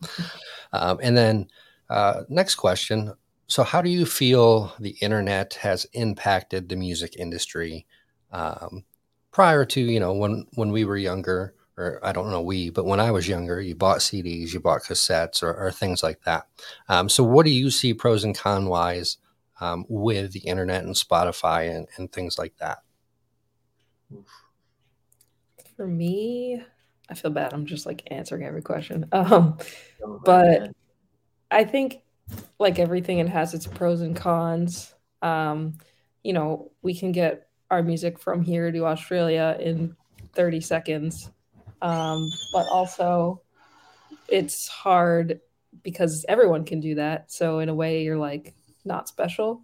um, 0.73 0.99
and 1.01 1.17
then 1.17 1.47
uh, 1.89 2.23
next 2.29 2.55
question 2.55 3.13
so, 3.47 3.63
how 3.63 3.81
do 3.81 3.89
you 3.89 4.05
feel 4.05 4.73
the 4.79 4.97
internet 5.01 5.53
has 5.55 5.85
impacted 5.93 6.67
the 6.67 6.75
music 6.75 7.15
industry 7.17 7.85
um, 8.31 8.85
prior 9.31 9.65
to 9.65 9.81
you 9.81 9.99
know 9.99 10.13
when 10.13 10.47
when 10.55 10.71
we 10.71 10.83
were 10.85 10.97
younger? 10.97 11.53
Or 11.77 11.99
I 12.03 12.13
don't 12.13 12.31
know 12.31 12.41
we, 12.41 12.69
but 12.69 12.85
when 12.85 13.01
I 13.01 13.11
was 13.11 13.27
younger, 13.27 13.59
you 13.59 13.75
bought 13.75 13.99
CDs, 13.99 14.53
you 14.53 14.61
bought 14.61 14.83
cassettes, 14.83 15.43
or, 15.43 15.53
or 15.53 15.71
things 15.71 16.01
like 16.03 16.21
that. 16.23 16.47
Um, 16.87 17.09
so, 17.09 17.23
what 17.23 17.45
do 17.45 17.51
you 17.51 17.69
see 17.69 17.93
pros 17.93 18.23
and 18.23 18.37
cons 18.37 18.69
wise 18.69 19.17
um, 19.59 19.85
with 19.89 20.31
the 20.31 20.39
internet 20.39 20.85
and 20.85 20.95
Spotify 20.95 21.75
and, 21.75 21.87
and 21.97 22.11
things 22.11 22.37
like 22.37 22.55
that? 22.57 22.79
For 25.75 25.85
me, 25.85 26.63
I 27.09 27.13
feel 27.13 27.31
bad. 27.31 27.53
I'm 27.53 27.65
just 27.65 27.85
like 27.85 28.07
answering 28.09 28.43
every 28.43 28.61
question. 28.61 29.05
Um, 29.11 29.57
but 30.23 30.71
I 31.51 31.63
think 31.63 32.01
like 32.59 32.79
everything, 32.79 33.19
it 33.19 33.29
has 33.29 33.53
its 33.53 33.67
pros 33.67 34.01
and 34.01 34.15
cons. 34.15 34.93
Um, 35.21 35.77
you 36.23 36.33
know, 36.33 36.71
we 36.81 36.95
can 36.95 37.11
get 37.11 37.49
our 37.69 37.83
music 37.83 38.19
from 38.19 38.41
here 38.41 38.71
to 38.71 38.85
Australia 38.85 39.57
in 39.59 39.95
30 40.33 40.61
seconds. 40.61 41.29
Um, 41.85 42.31
but 42.51 42.65
also, 42.71 43.41
it's 44.27 44.67
hard 44.67 45.39
because 45.83 46.25
everyone 46.27 46.65
can 46.65 46.79
do 46.79 46.95
that. 46.95 47.31
So, 47.31 47.59
in 47.59 47.69
a 47.69 47.75
way, 47.75 48.03
you're 48.03 48.17
like 48.17 48.55
not 48.83 49.07
special. 49.07 49.61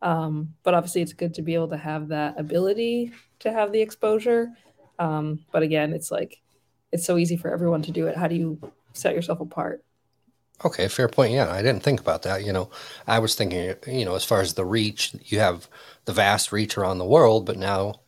Um, 0.00 0.54
but 0.62 0.72
obviously, 0.72 1.02
it's 1.02 1.12
good 1.12 1.34
to 1.34 1.42
be 1.42 1.54
able 1.54 1.68
to 1.68 1.76
have 1.76 2.08
that 2.08 2.40
ability 2.40 3.12
to 3.40 3.52
have 3.52 3.70
the 3.70 3.82
exposure. 3.82 4.48
Um, 4.98 5.44
but 5.52 5.62
again, 5.62 5.92
it's 5.92 6.10
like 6.10 6.40
it's 6.90 7.04
so 7.04 7.18
easy 7.18 7.36
for 7.36 7.52
everyone 7.52 7.82
to 7.82 7.92
do 7.92 8.06
it. 8.06 8.16
How 8.16 8.28
do 8.28 8.34
you 8.34 8.58
set 8.94 9.14
yourself 9.14 9.40
apart? 9.40 9.84
Okay, 10.64 10.88
fair 10.88 11.08
point. 11.08 11.32
Yeah, 11.34 11.52
I 11.52 11.60
didn't 11.60 11.82
think 11.82 12.00
about 12.00 12.22
that. 12.22 12.46
You 12.46 12.52
know, 12.54 12.70
I 13.06 13.18
was 13.18 13.34
thinking, 13.34 13.74
you 13.86 14.06
know, 14.06 14.14
as 14.14 14.24
far 14.24 14.40
as 14.40 14.54
the 14.54 14.64
reach, 14.64 15.14
you 15.26 15.38
have 15.38 15.68
the 16.06 16.14
vast 16.14 16.50
reach 16.50 16.78
around 16.78 16.96
the 16.96 17.04
world, 17.04 17.44
but 17.44 17.58
now, 17.58 18.00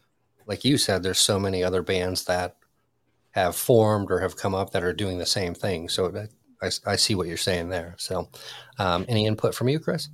like 0.46 0.64
you 0.64 0.78
said, 0.78 1.02
there's 1.02 1.18
so 1.18 1.38
many 1.38 1.62
other 1.62 1.82
bands 1.82 2.24
that 2.24 2.56
have 3.32 3.56
formed 3.56 4.10
or 4.10 4.20
have 4.20 4.36
come 4.36 4.54
up 4.54 4.70
that 4.70 4.82
are 4.82 4.92
doing 4.92 5.18
the 5.18 5.26
same 5.26 5.54
thing. 5.54 5.88
So 5.88 6.26
I, 6.62 6.70
I 6.86 6.96
see 6.96 7.14
what 7.14 7.28
you're 7.28 7.36
saying 7.36 7.68
there. 7.68 7.94
So, 7.98 8.28
um, 8.78 9.04
any 9.08 9.26
input 9.26 9.54
from 9.54 9.68
you, 9.68 9.78
Chris? 9.78 10.08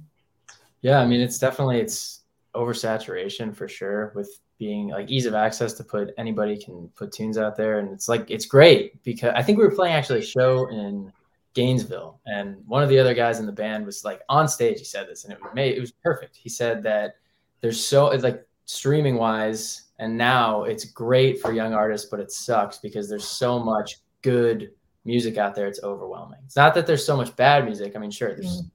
Yeah, 0.83 1.00
I 1.00 1.07
mean, 1.07 1.20
it's 1.20 1.38
definitely 1.38 1.81
it's 1.81 2.20
oversaturation 2.55 3.55
for 3.55 3.68
sure 3.68 4.12
with 4.14 4.31
being 4.59 4.88
like 4.88 5.11
ease 5.11 5.26
of 5.26 5.35
access 5.35 5.74
to 5.74 5.85
put 5.85 6.14
anybody 6.16 6.57
can 6.57 6.88
put 6.96 7.12
tunes 7.12 7.38
out 7.38 7.57
there, 7.57 7.79
and 7.79 7.90
it's 7.90 8.09
like 8.09 8.31
it's 8.31 8.46
great 8.46 9.02
because 9.02 9.33
I 9.35 9.42
think 9.42 9.59
we 9.59 9.64
were 9.64 9.74
playing 9.74 9.94
actually 9.94 10.20
a 10.20 10.24
show 10.24 10.68
in 10.68 11.12
Gainesville, 11.55 12.20
and 12.26 12.57
one 12.66 12.83
of 12.83 12.88
the 12.88 12.98
other 12.98 13.14
guys 13.14 13.40
in 13.40 13.46
the 13.46 13.52
band 13.52 13.85
was 13.85 14.05
like 14.05 14.20
on 14.29 14.48
stage. 14.48 14.79
He 14.79 14.85
said 14.85 15.09
this, 15.09 15.24
and 15.24 15.33
it 15.33 15.40
made 15.55 15.76
it 15.76 15.81
was 15.81 15.90
perfect. 15.90 16.37
He 16.37 16.48
said 16.48 16.83
that 16.85 17.16
there's 17.61 17.85
so 17.85 18.11
it's 18.11 18.22
like 18.22 18.46
streaming 18.66 19.16
wise, 19.16 19.86
and 19.98 20.16
now 20.16 20.64
it's 20.64 20.85
great 20.85 21.40
for 21.40 21.52
young 21.52 21.72
artists, 21.72 22.09
but 22.11 22.20
it 22.20 22.30
sucks 22.30 22.78
because 22.78 23.09
there's 23.09 23.26
so 23.26 23.59
much 23.59 23.96
good 24.22 24.70
music 25.04 25.38
out 25.38 25.54
there. 25.54 25.66
It's 25.66 25.82
overwhelming. 25.82 26.40
It's 26.44 26.56
not 26.56 26.74
that 26.74 26.87
there's 26.87 27.04
so 27.04 27.16
much 27.16 27.35
bad 27.37 27.64
music. 27.64 27.94
I 27.96 27.98
mean, 27.98 28.11
sure, 28.11 28.35
there's 28.35 28.62
mm. 28.62 28.70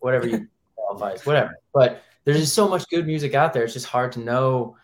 whatever 0.00 0.26
you 0.26 0.46
qualify 0.76 1.12
as, 1.12 1.24
whatever, 1.24 1.58
but 1.72 2.02
there's 2.24 2.40
just 2.40 2.54
so 2.54 2.68
much 2.68 2.88
good 2.90 3.06
music 3.06 3.34
out 3.34 3.52
there. 3.52 3.64
It's 3.64 3.72
just 3.72 3.86
hard 3.86 4.12
to 4.12 4.20
know 4.20 4.76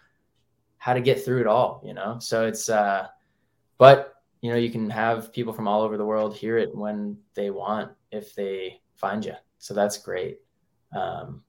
how 0.78 0.94
to 0.94 1.00
get 1.00 1.24
through 1.24 1.40
it 1.40 1.46
all, 1.46 1.82
you 1.84 1.92
know. 1.92 2.18
So 2.20 2.46
it's, 2.46 2.68
uh, 2.68 3.08
but 3.78 4.14
you 4.40 4.50
know, 4.50 4.56
you 4.56 4.70
can 4.70 4.90
have 4.90 5.32
people 5.32 5.52
from 5.52 5.68
all 5.68 5.82
over 5.82 5.96
the 5.96 6.04
world 6.04 6.36
hear 6.36 6.58
it 6.58 6.74
when 6.74 7.16
they 7.34 7.50
want 7.50 7.92
if 8.10 8.34
they 8.34 8.80
find 8.96 9.24
you. 9.24 9.34
So 9.58 9.74
that's 9.74 9.98
great. 9.98 10.38
Um, 10.94 11.42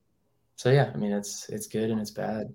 so 0.56 0.71
yeah, 0.71 0.91
I 0.93 0.97
mean, 0.97 1.12
it's 1.12 1.49
it's 1.49 1.67
good 1.67 1.89
and 1.89 1.99
it's 1.99 2.12
bad. 2.12 2.53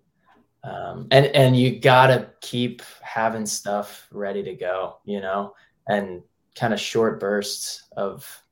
Um, 0.64 1.06
and 1.10 1.26
and 1.26 1.56
you 1.56 1.78
gotta 1.78 2.30
keep 2.40 2.82
having 3.02 3.46
stuff 3.46 4.08
ready 4.10 4.42
to 4.42 4.54
go, 4.54 4.98
you 5.04 5.20
know, 5.20 5.54
and 5.86 6.22
kind 6.56 6.74
of 6.74 6.80
short 6.80 7.20
bursts 7.20 7.84
of 7.96 8.42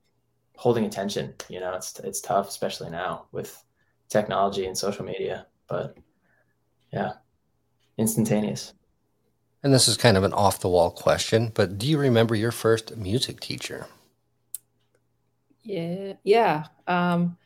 holding 0.57 0.85
attention. 0.85 1.35
You 1.49 1.61
know, 1.61 1.75
it's 1.75 1.99
it's 2.01 2.21
tough, 2.21 2.49
especially 2.49 2.91
now 2.91 3.27
with 3.33 3.63
technology 4.09 4.67
and 4.67 4.79
social 4.79 5.05
media. 5.05 5.47
But 5.69 5.97
yeah, 6.93 7.15
instantaneous. 7.99 8.73
And 9.63 9.75
this 9.75 9.89
is 9.89 9.97
kind 9.97 10.17
of 10.17 10.23
an 10.23 10.33
off 10.33 10.61
the 10.61 10.69
wall 10.69 10.91
question, 10.91 11.51
but 11.53 11.77
do 11.77 11.89
you 11.89 11.99
remember 11.99 12.37
your 12.37 12.53
first 12.53 12.97
music 12.97 13.41
teacher? 13.41 13.89
Yeah, 15.63 16.13
yeah. 16.23 16.67
Um, 16.87 17.37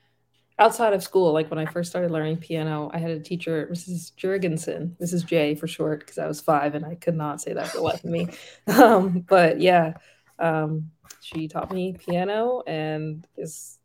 outside 0.61 0.93
of 0.93 1.03
school, 1.03 1.33
like 1.33 1.51
when 1.51 1.59
I 1.59 1.65
first 1.65 1.91
started 1.91 2.11
learning 2.11 2.37
piano, 2.37 2.91
I 2.93 2.99
had 2.99 3.11
a 3.11 3.19
teacher, 3.19 3.69
Mrs. 3.73 4.13
Jurgensen, 4.15 4.95
Mrs. 4.99 5.25
J 5.25 5.55
for 5.55 5.67
short, 5.67 6.01
because 6.01 6.19
I 6.19 6.27
was 6.27 6.41
five 6.41 6.75
and 6.75 6.85
I 6.85 6.95
could 6.95 7.17
not 7.17 7.41
say 7.41 7.55
that 7.55 7.69
for 7.69 7.79
the 7.79 7.83
life 7.83 8.05
of 8.05 8.11
me. 8.11 8.29
Um, 8.69 9.21
but 9.29 9.61
yeah, 9.61 9.95
um, 10.39 10.91
she 11.21 11.49
taught 11.49 11.73
me 11.73 11.95
piano 11.95 12.63
and 12.67 13.27
is, 13.37 13.79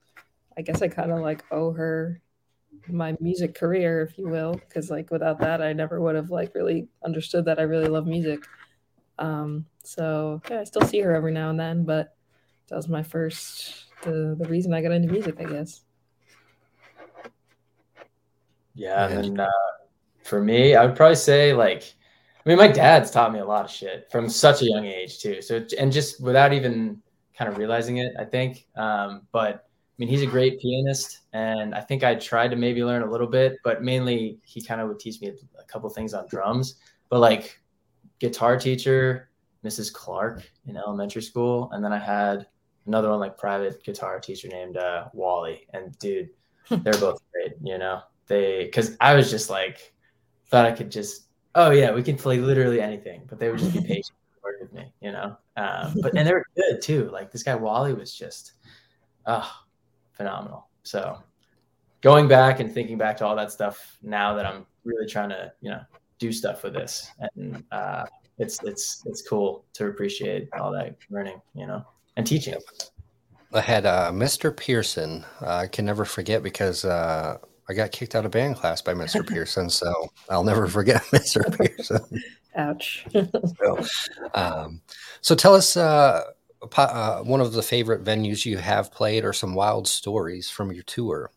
I 0.57 0.61
guess 0.61 0.81
I 0.81 0.89
kind 0.89 1.11
of 1.11 1.19
like 1.19 1.43
owe 1.51 1.71
her 1.73 2.21
my 2.87 3.17
music 3.19 3.55
career, 3.55 4.01
if 4.01 4.17
you 4.17 4.27
will, 4.27 4.53
because 4.53 4.91
like 4.91 5.09
without 5.11 5.39
that, 5.39 5.61
I 5.61 5.73
never 5.73 5.99
would 5.99 6.15
have 6.15 6.29
like 6.29 6.53
really 6.53 6.87
understood 7.03 7.45
that 7.45 7.59
I 7.59 7.63
really 7.63 7.87
love 7.87 8.05
music. 8.05 8.43
Um, 9.17 9.65
so 9.83 10.41
yeah, 10.49 10.59
I 10.59 10.63
still 10.65 10.83
see 10.83 10.99
her 10.99 11.15
every 11.15 11.31
now 11.31 11.49
and 11.49 11.59
then, 11.59 11.83
but 11.85 12.15
that 12.67 12.75
was 12.75 12.89
my 12.89 13.03
first 13.03 13.85
the 14.03 14.35
the 14.37 14.47
reason 14.49 14.73
I 14.73 14.81
got 14.81 14.91
into 14.91 15.11
music, 15.11 15.35
I 15.39 15.45
guess. 15.45 15.84
Yeah, 18.75 19.07
and 19.07 19.39
uh, 19.39 19.49
for 20.23 20.41
me, 20.41 20.75
I 20.75 20.85
would 20.85 20.95
probably 20.95 21.15
say 21.15 21.53
like, 21.53 21.95
I 22.45 22.49
mean, 22.49 22.57
my 22.57 22.67
dad's 22.67 23.09
taught 23.09 23.33
me 23.33 23.39
a 23.39 23.45
lot 23.45 23.65
of 23.65 23.71
shit 23.71 24.07
from 24.11 24.29
such 24.29 24.61
a 24.61 24.65
young 24.65 24.85
age 24.85 25.19
too. 25.19 25.41
So 25.41 25.65
and 25.79 25.91
just 25.91 26.21
without 26.21 26.53
even 26.53 27.01
kind 27.37 27.49
of 27.49 27.57
realizing 27.57 27.97
it, 27.97 28.13
I 28.19 28.25
think. 28.25 28.67
Um, 28.75 29.27
but 29.31 29.55
I 29.55 29.93
mean, 29.97 30.09
he's 30.09 30.21
a 30.21 30.27
great 30.27 30.59
pianist, 30.59 31.21
and 31.31 31.73
I 31.73 31.79
think 31.79 32.03
I 32.03 32.15
tried 32.15 32.49
to 32.49 32.57
maybe 32.57 32.83
learn 32.83 33.01
a 33.01 33.09
little 33.09 33.27
bit, 33.27 33.57
but 33.63 33.81
mainly 33.81 34.39
he 34.43 34.61
kind 34.61 34.81
of 34.81 34.89
would 34.89 34.99
teach 34.99 35.21
me 35.21 35.31
a 35.57 35.63
couple 35.63 35.89
things 35.89 36.13
on 36.13 36.27
drums. 36.27 36.75
But 37.09 37.19
like 37.19 37.59
guitar 38.19 38.57
teacher, 38.57 39.29
Mrs. 39.63 39.93
Clark 39.93 40.43
in 40.67 40.75
elementary 40.75 41.21
school, 41.21 41.69
and 41.71 41.83
then 41.83 41.93
I 41.93 41.99
had 41.99 42.47
another 42.87 43.09
one 43.09 43.19
like 43.19 43.37
private 43.37 43.83
guitar 43.83 44.19
teacher 44.19 44.47
named 44.47 44.77
uh, 44.77 45.05
Wally. 45.13 45.65
And 45.73 45.97
dude, 45.97 46.29
they're 46.69 46.99
both 46.99 47.21
great. 47.31 47.53
You 47.63 47.77
know, 47.77 48.01
they 48.27 48.65
because 48.65 48.97
I 48.99 49.15
was 49.15 49.29
just 49.29 49.49
like 49.49 49.93
thought 50.47 50.65
I 50.65 50.71
could 50.71 50.91
just 50.91 51.27
oh 51.55 51.71
yeah 51.71 51.91
we 51.91 52.03
can 52.03 52.17
play 52.17 52.37
literally 52.37 52.81
anything, 52.81 53.23
but 53.27 53.39
they 53.39 53.49
would 53.49 53.59
just 53.59 53.73
be 53.73 53.81
patient 53.93 54.17
work 54.43 54.55
with 54.61 54.73
me. 54.73 54.91
You 55.01 55.11
know, 55.11 55.37
um, 55.57 55.95
but 56.01 56.15
and 56.15 56.27
they 56.27 56.33
were 56.33 56.45
good 56.55 56.81
too. 56.81 57.09
Like 57.11 57.31
this 57.31 57.43
guy 57.43 57.55
Wally 57.55 57.93
was 57.93 58.13
just 58.13 58.53
oh 59.25 59.51
phenomenal. 60.13 60.67
So 60.83 61.21
going 62.01 62.27
back 62.27 62.59
and 62.59 62.71
thinking 62.71 62.97
back 62.97 63.17
to 63.17 63.25
all 63.25 63.35
that 63.35 63.51
stuff 63.51 63.97
now 64.01 64.35
that 64.35 64.45
I'm 64.45 64.65
really 64.83 65.07
trying 65.07 65.29
to, 65.29 65.51
you 65.61 65.71
know, 65.71 65.81
do 66.19 66.31
stuff 66.31 66.63
with 66.63 66.73
this 66.73 67.11
and 67.35 67.63
uh, 67.71 68.05
it's 68.37 68.61
it's 68.63 69.03
it's 69.05 69.21
cool 69.21 69.65
to 69.73 69.87
appreciate 69.87 70.49
all 70.59 70.71
that 70.71 70.95
learning, 71.09 71.41
you 71.53 71.67
know, 71.67 71.85
and 72.17 72.25
teaching. 72.25 72.55
I 73.53 73.61
had 73.61 73.85
uh, 73.85 74.11
Mr. 74.11 74.55
Pearson. 74.55 75.23
Uh, 75.41 75.55
I 75.55 75.67
can 75.67 75.85
never 75.85 76.03
forget 76.03 76.43
because 76.43 76.83
uh, 76.83 77.37
I 77.67 77.73
got 77.73 77.91
kicked 77.91 78.15
out 78.15 78.25
of 78.25 78.31
band 78.31 78.55
class 78.55 78.81
by 78.81 78.93
Mr. 78.93 79.23
Pearson, 79.27 79.69
so 79.69 79.91
I'll 80.29 80.43
never 80.43 80.67
forget 80.67 81.01
Mr. 81.11 81.43
Pearson. 81.57 81.99
Ouch. 82.55 83.05
so, 83.13 83.79
um, 84.33 84.81
so 85.21 85.35
tell 85.35 85.55
us 85.55 85.75
uh, 85.75 86.23
uh, 86.77 87.21
one 87.21 87.41
of 87.41 87.53
the 87.53 87.63
favorite 87.63 88.03
venues 88.03 88.45
you 88.45 88.57
have 88.57 88.91
played 88.91 89.25
or 89.25 89.33
some 89.33 89.53
wild 89.53 89.87
stories 89.87 90.49
from 90.49 90.71
your 90.71 90.83
tour. 90.83 91.31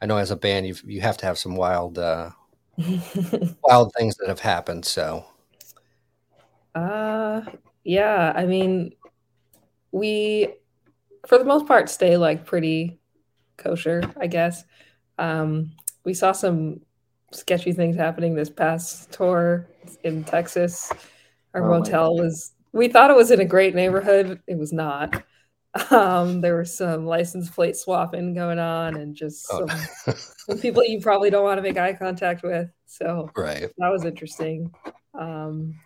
I 0.00 0.06
know 0.06 0.16
as 0.16 0.30
a 0.30 0.36
band 0.36 0.66
you 0.66 0.74
you 0.84 1.00
have 1.02 1.18
to 1.18 1.26
have 1.26 1.38
some 1.38 1.56
wild 1.56 1.98
uh, 1.98 2.30
wild 3.62 3.92
things 3.96 4.16
that 4.16 4.28
have 4.28 4.40
happened. 4.40 4.86
So, 4.86 5.26
uh, 6.74 7.42
yeah, 7.84 8.32
I 8.34 8.46
mean, 8.46 8.94
we 9.92 10.54
for 11.26 11.38
the 11.38 11.44
most 11.44 11.66
part 11.66 11.90
stay 11.90 12.16
like 12.16 12.46
pretty 12.46 12.98
kosher, 13.58 14.02
I 14.18 14.26
guess. 14.26 14.64
Um, 15.20 15.72
we 16.04 16.14
saw 16.14 16.32
some 16.32 16.80
sketchy 17.32 17.72
things 17.72 17.94
happening 17.94 18.34
this 18.34 18.50
past 18.50 19.12
tour 19.12 19.68
in 20.02 20.24
Texas. 20.24 20.90
Our 21.54 21.62
oh 21.64 21.78
motel 21.78 22.16
was 22.16 22.52
we 22.72 22.88
thought 22.88 23.10
it 23.10 23.16
was 23.16 23.30
in 23.30 23.40
a 23.40 23.44
great 23.44 23.74
neighborhood. 23.74 24.40
It 24.46 24.58
was 24.58 24.72
not. 24.72 25.22
Um, 25.90 26.40
there 26.40 26.56
was 26.56 26.76
some 26.76 27.06
license 27.06 27.48
plate 27.48 27.76
swapping 27.76 28.34
going 28.34 28.58
on 28.58 28.96
and 28.96 29.14
just 29.14 29.46
oh. 29.52 29.66
some, 29.68 30.14
some, 30.48 30.58
people 30.58 30.84
you 30.84 31.00
probably 31.00 31.30
don't 31.30 31.44
want 31.44 31.58
to 31.58 31.62
make 31.62 31.78
eye 31.78 31.92
contact 31.92 32.42
with. 32.42 32.68
So 32.86 33.30
right. 33.36 33.70
that 33.78 33.88
was 33.88 34.04
interesting. 34.04 34.72
Um, 35.14 35.76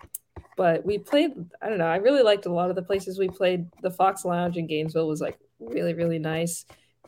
but 0.57 0.87
we 0.87 0.97
played, 0.97 1.33
I 1.61 1.68
don't 1.68 1.77
know, 1.79 1.87
I 1.87 1.97
really 1.97 2.23
liked 2.23 2.47
a 2.47 2.53
lot 2.53 2.70
of 2.70 2.77
the 2.77 2.83
places 2.83 3.18
we 3.18 3.29
played. 3.29 3.66
The 3.83 3.90
Fox 3.90 4.25
Lounge 4.25 4.57
in 4.57 4.66
Gainesville 4.66 5.09
was 5.09 5.20
like 5.20 5.38
really, 5.59 5.92
really 5.92 6.18
nice. 6.18 6.64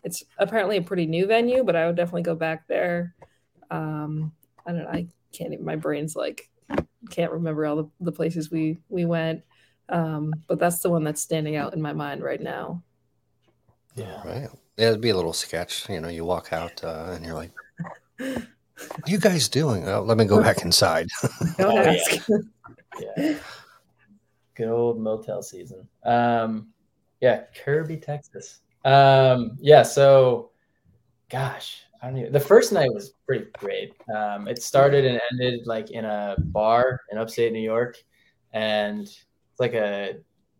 It's 0.06 0.22
apparently 0.38 0.76
a 0.76 0.82
pretty 0.82 1.04
new 1.04 1.26
venue, 1.26 1.64
but 1.64 1.74
I 1.74 1.84
would 1.84 1.96
definitely 1.96 2.22
go 2.22 2.36
back 2.36 2.68
there. 2.68 3.16
Um, 3.72 4.30
I 4.64 4.70
don't 4.70 4.84
know, 4.84 4.88
I 4.88 5.08
can't 5.32 5.52
even, 5.52 5.64
my 5.64 5.74
brain's 5.74 6.14
like, 6.14 6.48
can't 7.10 7.32
remember 7.32 7.66
all 7.66 7.76
the, 7.76 7.90
the 8.00 8.12
places 8.12 8.48
we 8.48 8.78
we 8.88 9.04
went. 9.04 9.42
Um, 9.88 10.32
but 10.46 10.60
that's 10.60 10.78
the 10.78 10.90
one 10.90 11.02
that's 11.02 11.20
standing 11.20 11.56
out 11.56 11.74
in 11.74 11.82
my 11.82 11.92
mind 11.92 12.22
right 12.22 12.40
now. 12.40 12.84
Yeah. 13.96 14.22
Right. 14.24 14.48
Yeah, 14.76 14.90
it'd 14.90 15.00
be 15.00 15.10
a 15.10 15.16
little 15.16 15.32
sketch. 15.32 15.88
You 15.88 16.00
know, 16.00 16.08
you 16.08 16.24
walk 16.24 16.52
out 16.52 16.84
uh, 16.84 17.10
and 17.10 17.24
you're 17.24 17.34
like, 17.34 17.50
what 18.18 19.08
are 19.08 19.10
you 19.10 19.18
guys 19.18 19.48
doing? 19.48 19.88
Oh, 19.88 20.02
let 20.02 20.18
me 20.18 20.24
go 20.24 20.40
back 20.40 20.62
inside. 20.62 21.08
Don't 21.58 21.78
oh, 21.78 21.82
ask. 21.82 22.28
Yeah. 23.00 23.08
yeah. 23.16 23.38
Good 24.54 24.68
old 24.68 25.00
motel 25.00 25.42
season. 25.42 25.88
Um, 26.04 26.68
yeah, 27.20 27.42
Kirby, 27.64 27.96
Texas. 27.96 28.60
Um, 28.86 29.58
yeah, 29.60 29.82
so 29.82 30.50
gosh, 31.28 31.82
I 32.02 32.06
don't 32.08 32.18
even 32.18 32.32
the 32.32 32.40
first 32.40 32.72
night 32.72 32.92
was 32.94 33.14
pretty 33.26 33.46
great. 33.58 33.94
Um, 34.14 34.46
it 34.48 34.62
started 34.62 35.04
and 35.04 35.20
ended 35.32 35.66
like 35.66 35.90
in 35.90 36.04
a 36.04 36.36
bar 36.38 37.00
in 37.10 37.18
upstate 37.18 37.52
New 37.52 37.60
York. 37.60 37.96
And 38.52 39.02
it's 39.02 39.24
like 39.58 39.74
a 39.74 40.18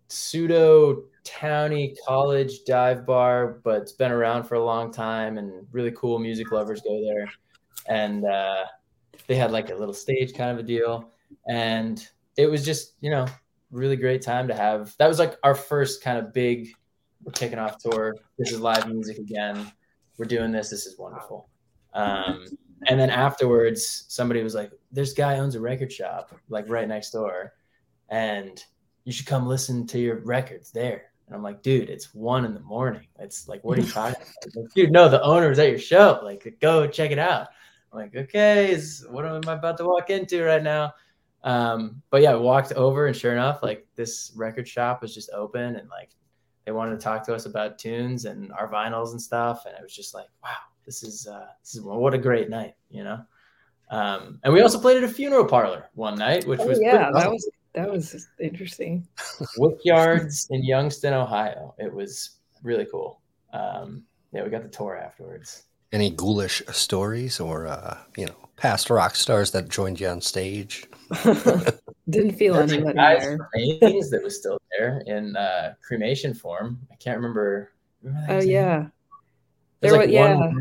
pseudo 0.09 1.05
towny 1.25 1.95
college 2.07 2.65
dive 2.67 3.07
bar, 3.07 3.61
but 3.65 3.83
it's 3.83 3.93
been 3.93 4.12
around 4.12 4.45
for 4.45 4.57
a 4.57 4.65
long 4.65 4.93
time 4.93 5.39
and 5.39 5.67
really 5.73 5.93
cool 5.93 6.19
music 6.19 6.51
lovers 6.51 6.81
go 6.81 7.01
there. 7.01 7.31
And 7.89 8.25
uh, 8.25 8.65
they 9.29 9.37
had 9.37 9.53
like 9.53 9.71
a 9.71 9.75
little 9.75 9.95
stage 9.95 10.35
kind 10.35 10.51
of 10.51 10.59
a 10.59 10.62
deal. 10.67 11.11
And 11.49 12.07
it 12.37 12.49
was 12.49 12.65
just, 12.65 12.95
you 13.01 13.11
know, 13.11 13.27
really 13.71 13.97
great 13.97 14.23
time 14.23 14.49
to 14.49 14.55
have. 14.55 14.97
That 14.99 15.09
was 15.09 15.21
like 15.21 15.37
our 15.45 15.55
first 15.55 16.03
kind 16.03 16.19
of 16.19 16.33
big, 16.33 16.71
we're 17.27 17.33
kicking 17.33 17.59
off 17.59 17.79
tour. 17.79 18.15
This 18.39 18.53
is 18.53 18.61
live 18.61 18.89
music 18.89 19.19
again. 19.19 19.71
We're 20.17 20.27
doing 20.27 20.53
this. 20.53 20.71
This 20.71 20.87
is 20.87 20.97
wonderful. 20.97 21.49
Um, 21.93 22.47
and 22.89 22.99
then 22.99 23.11
afterwards, 23.11 24.05
somebody 24.09 24.43
was 24.43 24.55
like, 24.55 24.71
"This 24.93 25.12
guy 25.12 25.39
owns 25.39 25.57
a 25.57 25.61
record 25.61 25.93
shop 25.93 26.35
like 26.49 26.67
right 26.69 26.87
next 26.87 27.11
door, 27.11 27.55
and 28.09 28.62
you 29.05 29.12
should 29.12 29.27
come 29.27 29.47
listen 29.47 29.87
to 29.89 29.99
your 29.99 30.21
records 30.21 30.71
there. 30.71 31.11
And 31.27 31.35
I'm 31.35 31.43
like, 31.43 31.62
dude, 31.62 31.91
it's 31.91 32.15
one 32.15 32.45
in 32.45 32.55
the 32.55 32.61
morning. 32.61 33.07
It's 33.19 33.49
like, 33.49 33.65
what 33.65 33.79
are 33.79 33.81
you 33.81 33.89
talking? 33.89 34.21
Like, 34.55 34.73
dude, 34.75 34.93
no, 34.93 35.09
the 35.09 35.23
owner 35.23 35.49
was 35.49 35.59
at 35.59 35.71
your 35.71 35.79
show. 35.79 36.21
Like, 36.23 36.57
go 36.61 36.87
check 36.87 37.11
it 37.11 37.19
out. 37.19 37.49
I'm 37.93 37.99
like, 37.99 38.15
okay, 38.15 38.71
is, 38.71 39.05
what 39.11 39.25
am 39.25 39.41
I 39.49 39.55
about 39.55 39.77
to 39.79 39.85
walk 39.85 40.11
into 40.11 40.45
right 40.45 40.62
now? 40.62 40.93
Um, 41.43 42.03
but 42.11 42.23
yeah, 42.23 42.33
I 42.33 42.37
walked 42.37 42.73
over 42.73 43.07
and 43.07 43.17
sure 43.17 43.33
enough, 43.33 43.62
like 43.62 43.87
this 43.95 44.33
record 44.37 44.67
shop 44.69 45.03
was 45.03 45.15
just 45.15 45.31
open 45.31 45.77
and 45.77 45.89
like 45.89 46.11
they 46.66 46.72
wanted 46.72 46.98
to 46.98 47.02
talk 47.02 47.24
to 47.26 47.35
us 47.35 47.46
about 47.46 47.79
tunes 47.79 48.24
and 48.24 48.52
our 48.52 48.68
vinyls 48.68 49.12
and 49.12 49.22
stuff. 49.22 49.64
And 49.64 49.74
it 49.74 49.83
was 49.83 49.94
just 49.94 50.12
like, 50.12 50.26
wow, 50.42 50.50
this 50.85 51.02
is, 51.02 51.26
uh, 51.26 51.46
this 51.62 51.76
is 51.76 51.81
what 51.81 52.12
a 52.12 52.18
great 52.18 52.50
night, 52.50 52.74
you 52.90 53.05
know? 53.05 53.24
Um, 53.88 54.40
and 54.42 54.52
we 54.52 54.61
also 54.62 54.81
played 54.81 54.96
at 54.96 55.05
a 55.05 55.09
funeral 55.09 55.44
parlor 55.44 55.88
one 55.94 56.16
night, 56.18 56.46
which 56.46 56.61
oh, 56.61 56.66
was 56.66 56.81
yeah, 56.81 57.11
that 57.12 57.31
was 57.31 57.48
that 57.74 57.90
was 57.90 58.26
interesting. 58.40 59.07
Wookyards 59.59 60.48
in 60.50 60.64
Youngstown, 60.64 61.12
Ohio. 61.12 61.74
It 61.79 61.92
was 61.92 62.38
really 62.62 62.87
cool. 62.90 63.20
Um, 63.52 64.02
yeah, 64.33 64.42
we 64.42 64.50
got 64.50 64.62
the 64.62 64.68
tour 64.68 64.96
afterwards. 64.96 65.64
Any 65.92 66.11
ghoulish 66.11 66.62
stories 66.72 67.38
or 67.38 67.68
uh, 67.68 67.98
you 68.16 68.26
know 68.26 68.48
past 68.57 68.90
rock 68.90 69.14
stars 69.14 69.52
that 69.52 69.68
joined 69.68 70.00
you 70.00 70.09
on 70.09 70.20
stage? 70.20 70.85
Didn't 72.09 72.33
feel 72.33 72.55
There's 72.55 72.73
anybody 72.73 72.97
there. 72.97 73.38
Remains 73.55 74.11
that 74.11 74.23
was 74.23 74.38
still 74.38 74.61
there 74.79 75.03
in 75.07 75.35
uh, 75.35 75.75
cremation 75.83 76.35
form. 76.35 76.79
I 76.90 76.95
can't 76.97 77.16
remember. 77.16 77.73
remember 78.03 78.33
oh 78.33 78.40
yeah, 78.40 78.87
there 79.81 79.92
was 79.92 80.07
like 80.07 80.11
yeah. 80.11 80.53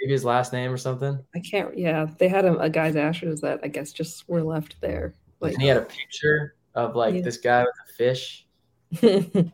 maybe 0.00 0.12
his 0.12 0.24
last 0.24 0.52
name 0.52 0.72
or 0.72 0.76
something. 0.76 1.18
I 1.36 1.40
can't. 1.40 1.78
Yeah, 1.78 2.06
they 2.18 2.28
had 2.28 2.44
a, 2.44 2.58
a 2.58 2.68
guy's 2.68 2.96
ashes 2.96 3.40
that 3.42 3.60
I 3.62 3.68
guess 3.68 3.92
just 3.92 4.28
were 4.28 4.42
left 4.42 4.80
there. 4.80 5.14
Like, 5.40 5.52
and 5.52 5.62
he 5.62 5.68
had 5.68 5.76
a 5.76 5.82
picture 5.82 6.56
of 6.74 6.96
like 6.96 7.14
yeah. 7.14 7.20
this 7.20 7.36
guy 7.36 7.62
with 7.62 7.74
a 7.88 7.92
fish. 7.92 8.46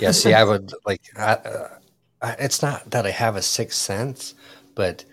yeah, 0.00 0.10
see, 0.10 0.34
I 0.34 0.42
would 0.42 0.72
like. 0.84 1.02
I, 1.16 1.32
uh, 1.34 1.68
it's 2.40 2.62
not 2.62 2.90
that 2.90 3.06
I 3.06 3.10
have 3.10 3.36
a 3.36 3.42
sixth 3.42 3.78
sense, 3.78 4.34
but 4.74 5.04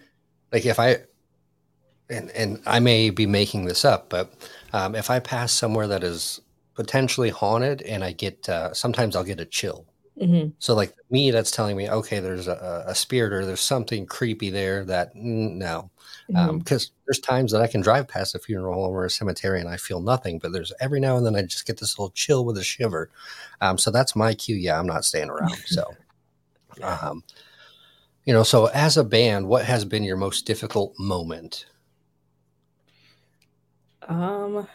like 0.51 0.65
if 0.65 0.79
I 0.79 1.01
and 2.09 2.31
and 2.31 2.61
I 2.65 2.79
may 2.79 3.09
be 3.09 3.25
making 3.25 3.65
this 3.65 3.85
up, 3.85 4.09
but 4.09 4.33
um, 4.73 4.95
if 4.95 5.09
I 5.09 5.19
pass 5.19 5.51
somewhere 5.53 5.87
that 5.87 6.03
is 6.03 6.41
potentially 6.75 7.29
haunted 7.29 7.81
and 7.83 8.03
I 8.03 8.11
get 8.13 8.49
uh, 8.49 8.73
sometimes 8.73 9.15
I'll 9.15 9.23
get 9.23 9.39
a 9.39 9.45
chill 9.45 9.85
hmm 10.19 10.49
So 10.59 10.75
like 10.75 10.93
me, 11.09 11.31
that's 11.31 11.51
telling 11.51 11.75
me, 11.77 11.89
okay, 11.89 12.19
there's 12.19 12.47
a, 12.47 12.85
a 12.87 12.95
spirit 12.95 13.33
or 13.33 13.45
there's 13.45 13.61
something 13.61 14.05
creepy 14.05 14.49
there 14.51 14.85
that 14.85 15.15
no, 15.15 15.89
because 16.27 16.91
there's 17.05 17.19
times 17.19 17.51
that 17.51 17.61
I 17.61 17.67
can 17.67 17.81
drive 17.81 18.07
past 18.07 18.35
a 18.35 18.39
funeral 18.39 18.73
home 18.75 18.93
or 18.95 19.05
a 19.05 19.09
cemetery 19.09 19.59
and 19.59 19.69
I 19.69 19.77
feel 19.77 20.01
nothing, 20.01 20.39
but 20.39 20.51
there's 20.53 20.73
every 20.79 20.99
now 20.99 21.17
and 21.17 21.25
then 21.25 21.35
I 21.35 21.41
just 21.43 21.67
get 21.67 21.79
this 21.79 21.97
little 21.99 22.11
chill 22.11 22.45
with 22.45 22.57
a 22.57 22.63
shiver. 22.63 23.09
Um, 23.61 23.77
so 23.77 23.91
that's 23.91 24.15
my 24.15 24.33
cue. 24.35 24.55
Yeah, 24.55 24.79
I'm 24.79 24.87
not 24.87 25.05
staying 25.05 25.29
around. 25.29 25.63
So, 25.65 25.97
um, 26.83 27.23
you 28.25 28.33
know, 28.33 28.43
so 28.43 28.67
as 28.67 28.97
a 28.97 29.03
band, 29.03 29.47
what 29.47 29.65
has 29.65 29.85
been 29.85 30.03
your 30.03 30.17
most 30.17 30.45
difficult 30.45 30.93
moment? 30.97 31.65
Um, 34.07 34.67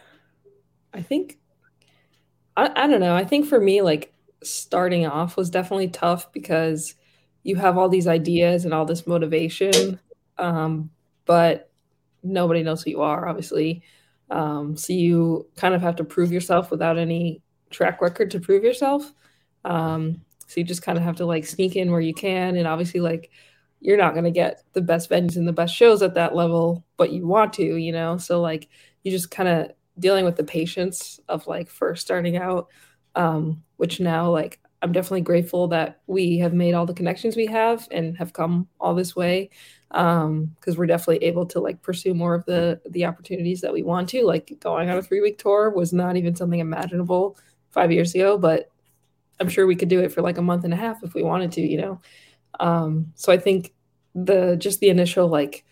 I 0.93 1.03
think 1.03 1.39
I, 2.57 2.85
I 2.85 2.87
don't 2.87 3.01
know. 3.01 3.15
I 3.15 3.25
think 3.25 3.47
for 3.47 3.61
me, 3.61 3.83
like 3.83 4.13
starting 4.43 5.07
off 5.07 5.37
was 5.37 5.51
definitely 5.51 5.89
tough 5.89 6.33
because 6.33 6.95
you 7.43 7.57
have 7.57 7.79
all 7.79 7.89
these 7.89 8.09
ideas 8.09 8.65
and 8.65 8.75
all 8.75 8.85
this 8.85 9.07
motivation, 9.07 10.01
um, 10.39 10.91
but 11.25 11.71
nobody 12.23 12.63
knows 12.63 12.83
who 12.83 12.91
you 12.91 13.01
are, 13.01 13.29
obviously. 13.29 13.83
Um, 14.31 14.77
so 14.77 14.93
you 14.93 15.47
kind 15.57 15.75
of 15.75 15.81
have 15.83 15.97
to 15.97 16.05
prove 16.05 16.33
yourself 16.33 16.71
without 16.71 16.99
any 16.99 17.43
track 17.71 18.03
record 18.03 18.31
to 18.33 18.41
prove 18.41 18.65
yourself. 18.65 19.13
Um, 19.65 20.23
so 20.47 20.61
you 20.61 20.65
just 20.65 20.83
kind 20.83 20.99
of 20.99 21.05
have 21.05 21.17
to 21.17 21.27
like 21.27 21.47
sneak 21.47 21.77
in 21.77 21.91
where 21.91 22.01
you 22.01 22.15
can, 22.15 22.57
and 22.57 22.67
obviously, 22.67 23.01
like 23.01 23.31
you're 23.81 23.97
not 23.97 24.15
going 24.15 24.25
to 24.25 24.31
get 24.31 24.63
the 24.73 24.83
best 24.83 25.09
venues 25.09 25.37
and 25.37 25.47
the 25.47 25.53
best 25.53 25.75
shows 25.75 26.03
at 26.03 26.15
that 26.15 26.35
level, 26.35 26.85
but 26.97 27.13
you 27.13 27.27
want 27.27 27.53
to, 27.55 27.77
you 27.77 27.93
know. 27.93 28.17
So 28.19 28.41
like 28.41 28.69
you 29.03 29.11
just 29.11 29.31
kind 29.31 29.49
of 29.49 29.71
dealing 29.99 30.25
with 30.25 30.37
the 30.37 30.45
patience 30.45 31.21
of 31.29 31.47
like 31.47 31.69
first 31.69 32.03
starting 32.03 32.37
out 32.37 32.69
um 33.15 33.63
which 33.77 34.01
now 34.01 34.31
like 34.31 34.61
i'm 34.83 34.93
definitely 34.93 35.21
grateful 35.21 35.67
that 35.69 36.01
we 36.07 36.39
have 36.39 36.53
made 36.53 36.75
all 36.75 36.87
the 36.87 36.95
connections 36.95 37.37
we 37.37 37.47
have 37.47 37.89
and 37.91 38.17
have 38.17 38.33
come 38.33 38.69
all 38.81 38.95
this 38.95 39.17
way 39.17 39.51
um 39.93 40.45
because 40.55 40.77
we're 40.77 40.87
definitely 40.87 41.25
able 41.25 41.47
to 41.47 41.61
like 41.61 41.81
pursue 41.83 42.15
more 42.15 42.35
of 42.35 42.45
the 42.45 42.81
the 42.91 43.05
opportunities 43.07 43.63
that 43.63 43.73
we 43.73 43.83
want 43.83 44.09
to. 44.09 44.25
Like 44.25 44.53
going 44.61 44.91
on 44.91 44.99
a 44.99 45.03
three 45.03 45.21
week 45.21 45.39
tour 45.39 45.71
was 45.71 45.93
not 45.93 46.17
even 46.17 46.37
something 46.37 46.61
imaginable 46.61 47.39
five 47.71 47.91
years 47.91 48.15
ago 48.15 48.37
but 48.37 48.71
i'm 49.41 49.49
sure 49.49 49.67
we 49.67 49.77
could 49.77 49.89
do 49.89 50.01
it 50.01 50.13
for 50.13 50.23
like 50.23 50.39
a 50.39 50.43
month 50.43 50.65
and 50.65 50.75
a 50.75 50.77
half 50.77 51.03
if 51.03 51.15
we 51.15 51.23
wanted 51.23 51.53
to 51.53 51.61
you 51.61 51.79
know? 51.81 52.01
Um 52.61 53.13
so 53.15 53.33
i 53.33 53.39
think 53.39 53.73
the 54.15 54.57
just 54.57 54.81
the 54.81 54.91
initial 54.91 55.29
like 55.29 55.65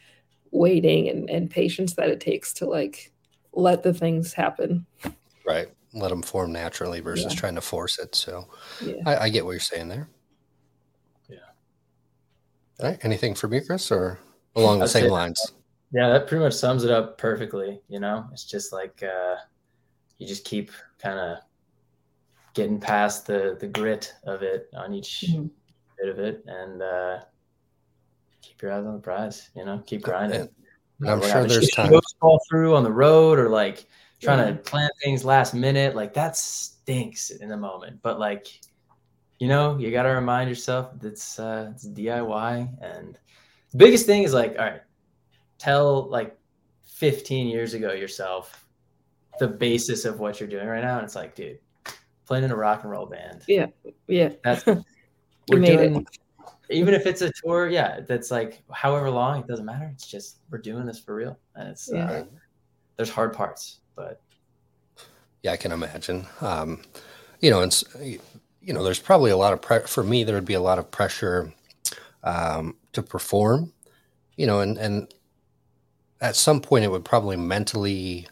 waiting 0.51 1.09
and, 1.09 1.29
and 1.29 1.51
patience 1.51 1.95
that 1.95 2.09
it 2.09 2.21
takes 2.21 2.53
to 2.55 2.67
like 2.67 3.13
let 3.57 3.83
the 3.83 3.93
things 3.95 4.33
happen. 4.33 4.87
Right. 5.47 5.69
Let 5.95 6.11
them 6.11 6.23
form 6.23 6.53
naturally 6.53 7.01
versus 7.01 7.33
Yeah. 7.33 7.39
trying 7.41 7.55
to 7.57 7.61
force 7.61 7.99
it. 7.99 8.15
So 8.15 8.47
Yeah. 8.85 8.97
I, 9.07 9.17
I 9.17 9.29
get 9.29 9.45
what 9.45 9.53
you're 9.53 9.61
saying 9.61 9.89
there. 9.89 10.09
Yeah. 11.29 11.39
All 12.81 12.87
right. 12.91 12.99
Anything 13.03 13.35
from 13.35 13.53
you, 13.55 13.63
Chris, 13.63 13.91
or 13.91 14.19
along 14.55 14.79
the 14.81 14.87
same 14.89 15.05
say- 15.05 15.11
lines? 15.11 15.53
Yeah, 15.93 16.09
that 16.11 16.27
pretty 16.27 16.43
much 16.45 16.53
sums 16.55 16.83
it 16.85 16.91
up 16.91 17.17
perfectly. 17.17 17.81
You 17.89 18.01
know, 18.01 18.27
it's 18.33 18.45
just 18.45 18.73
like 18.73 19.03
uh, 19.03 19.37
you 20.19 20.27
just 20.27 20.45
keep 20.45 20.71
kind 20.99 21.19
of 21.19 21.39
getting 22.55 22.81
past 22.81 23.27
the 23.27 23.57
the 23.61 23.69
grit 23.69 24.13
of 24.25 24.43
it 24.43 24.69
on 24.77 24.93
each 24.93 25.25
Mhm. 25.29 25.49
bit 25.97 26.09
of 26.09 26.19
it, 26.19 26.45
and 26.49 26.83
uh, 26.83 27.21
keep 28.43 28.61
your 28.61 28.73
eyes 28.73 28.85
on 28.85 28.95
the 28.95 29.01
prize. 29.01 29.49
You 29.55 29.65
know, 29.65 29.81
keep 29.87 30.03
grinding. 30.03 30.41
And- 30.43 30.51
and 31.01 31.09
I'm 31.11 31.21
sure 31.23 31.45
there's 31.45 31.65
shit 31.65 31.75
times. 31.75 31.91
shows 31.91 32.15
fall 32.21 32.41
through 32.49 32.75
on 32.77 32.85
the 32.85 32.93
road, 32.93 33.39
or 33.39 33.49
like 33.49 33.87
trying 34.21 34.39
Yeah. 34.39 34.53
to 34.53 34.55
plan 34.59 34.89
things 35.03 35.25
last 35.25 35.55
minute. 35.55 35.95
Like 35.95 36.15
that 36.15 36.37
stinks 36.37 37.31
in 37.31 37.49
the 37.49 37.57
moment, 37.57 38.01
but 38.03 38.19
like. 38.19 38.47
You 39.39 39.49
know, 39.49 39.77
you 39.77 39.91
got 39.91 40.05
to 40.05 40.09
remind 40.09 40.49
yourself 40.49 40.99
that 40.99 41.09
it's 41.09 41.39
uh, 41.39 41.71
it's 41.75 41.87
DIY, 41.87 42.69
and 42.81 43.19
the 43.71 43.77
biggest 43.77 44.07
thing 44.07 44.23
is 44.23 44.33
like, 44.33 44.53
all 44.59 44.65
right, 44.65 44.81
tell 45.59 46.09
like 46.09 46.35
15 46.87 47.47
years 47.47 47.75
ago 47.75 47.93
yourself 47.93 48.67
the 49.39 49.47
basis 49.47 50.07
of 50.07 50.21
what 50.21 50.41
you're 50.41 50.49
doing 50.49 50.67
right 50.67 50.83
now. 50.83 50.97
And 50.97 51.05
it's 51.05 51.15
like, 51.15 51.35
dude, 51.35 51.59
playing 52.27 52.45
in 52.45 52.51
a 52.51 52.57
rock 52.57 52.83
and 52.85 52.91
roll 52.91 53.05
band. 53.05 53.43
Yeah. 53.47 53.67
Yeah. 54.09 54.31
That's 54.43 54.65
You 54.67 54.83
we're 55.51 55.59
made 55.59 55.81
it. 55.81 56.07
Doing 56.69 56.79
even 56.79 56.95
if 56.95 57.07
it's 57.07 57.23
a 57.23 57.33
tour, 57.33 57.69
yeah, 57.69 58.01
that's 58.01 58.31
like 58.31 58.63
however 58.73 59.11
long, 59.11 59.41
it 59.41 59.47
doesn't 59.47 59.65
matter. 59.65 59.91
It's 59.93 60.07
just 60.07 60.39
we're 60.51 60.59
doing 60.59 60.87
this 60.87 60.99
for 60.99 61.15
real. 61.15 61.39
And 61.55 61.69
it's 61.69 61.91
Yeah. 61.93 62.11
uh, 62.11 62.25
there's 62.97 63.11
hard 63.11 63.33
parts, 63.35 63.81
but 63.95 64.21
Yeah, 65.43 65.53
I 65.53 65.57
can 65.57 65.73
imagine. 65.73 66.27
Um, 66.41 66.83
you 67.41 67.51
know, 67.51 67.61
and 67.63 67.71
s- 67.73 67.85
you 68.61 68.73
know, 68.73 68.83
there's 68.83 68.99
probably 68.99 69.31
a 69.31 69.37
lot 69.37 69.53
of 69.53 69.63
pre- 69.63 69.81
for 69.87 70.03
me. 70.03 70.25
There 70.25 70.35
would 70.35 70.45
be 70.45 70.55
a 70.55 70.61
lot 70.61 70.79
of 70.79 70.91
pressure 70.91 71.53
um, 72.25 72.77
to 72.93 73.03
perform. 73.03 73.73
You 74.37 74.47
know, 74.47 74.61
and 74.61 74.77
and 74.79 75.15
at 76.21 76.35
some 76.37 76.61
point 76.61 76.85
it 76.85 76.91
would 76.91 77.05
probably 77.05 77.37
mentally 77.37 78.27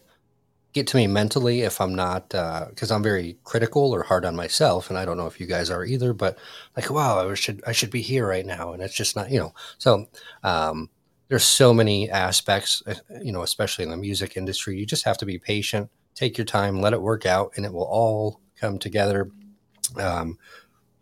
get 0.74 0.86
to 0.88 0.96
me 0.96 1.06
mentally 1.06 1.62
if 1.62 1.80
I'm 1.80 1.94
not 1.94 2.28
because 2.28 2.90
I'm 2.90 3.02
very 3.02 3.38
critical 3.44 3.94
or 3.94 4.02
hard 4.02 4.24
on 4.24 4.36
myself, 4.36 4.90
and 4.90 4.98
I 4.98 5.04
don't 5.04 5.16
know 5.16 5.26
if 5.26 5.40
you 5.40 5.46
guys 5.46 5.70
are 5.70 5.84
either. 5.84 6.12
But 6.12 6.36
like, 6.76 6.90
wow, 6.90 7.30
I 7.30 7.34
should 7.34 7.62
I 7.66 7.72
should 7.72 7.90
be 7.90 8.02
here 8.02 8.28
right 8.28 8.44
now, 8.44 8.72
and 8.72 8.82
it's 8.82 8.94
just 8.94 9.16
not. 9.16 9.30
You 9.30 9.40
know, 9.40 9.54
so. 9.78 10.06
Um, 10.42 10.90
there's 11.28 11.44
so 11.44 11.72
many 11.72 12.10
aspects, 12.10 12.82
uh, 12.86 12.94
you 13.22 13.32
know, 13.32 13.42
especially 13.42 13.84
in 13.84 13.90
the 13.90 13.96
music 13.96 14.36
industry. 14.36 14.78
You 14.78 14.84
just 14.84 15.06
have 15.06 15.16
to 15.18 15.26
be 15.26 15.38
patient, 15.38 15.90
take 16.14 16.36
your 16.36 16.44
time, 16.44 16.80
let 16.80 16.92
it 16.92 17.00
work 17.00 17.24
out, 17.24 17.52
and 17.56 17.64
it 17.64 17.72
will 17.72 17.86
all 17.86 18.40
come 18.60 18.78
together. 18.78 19.30
Um, 19.98 20.38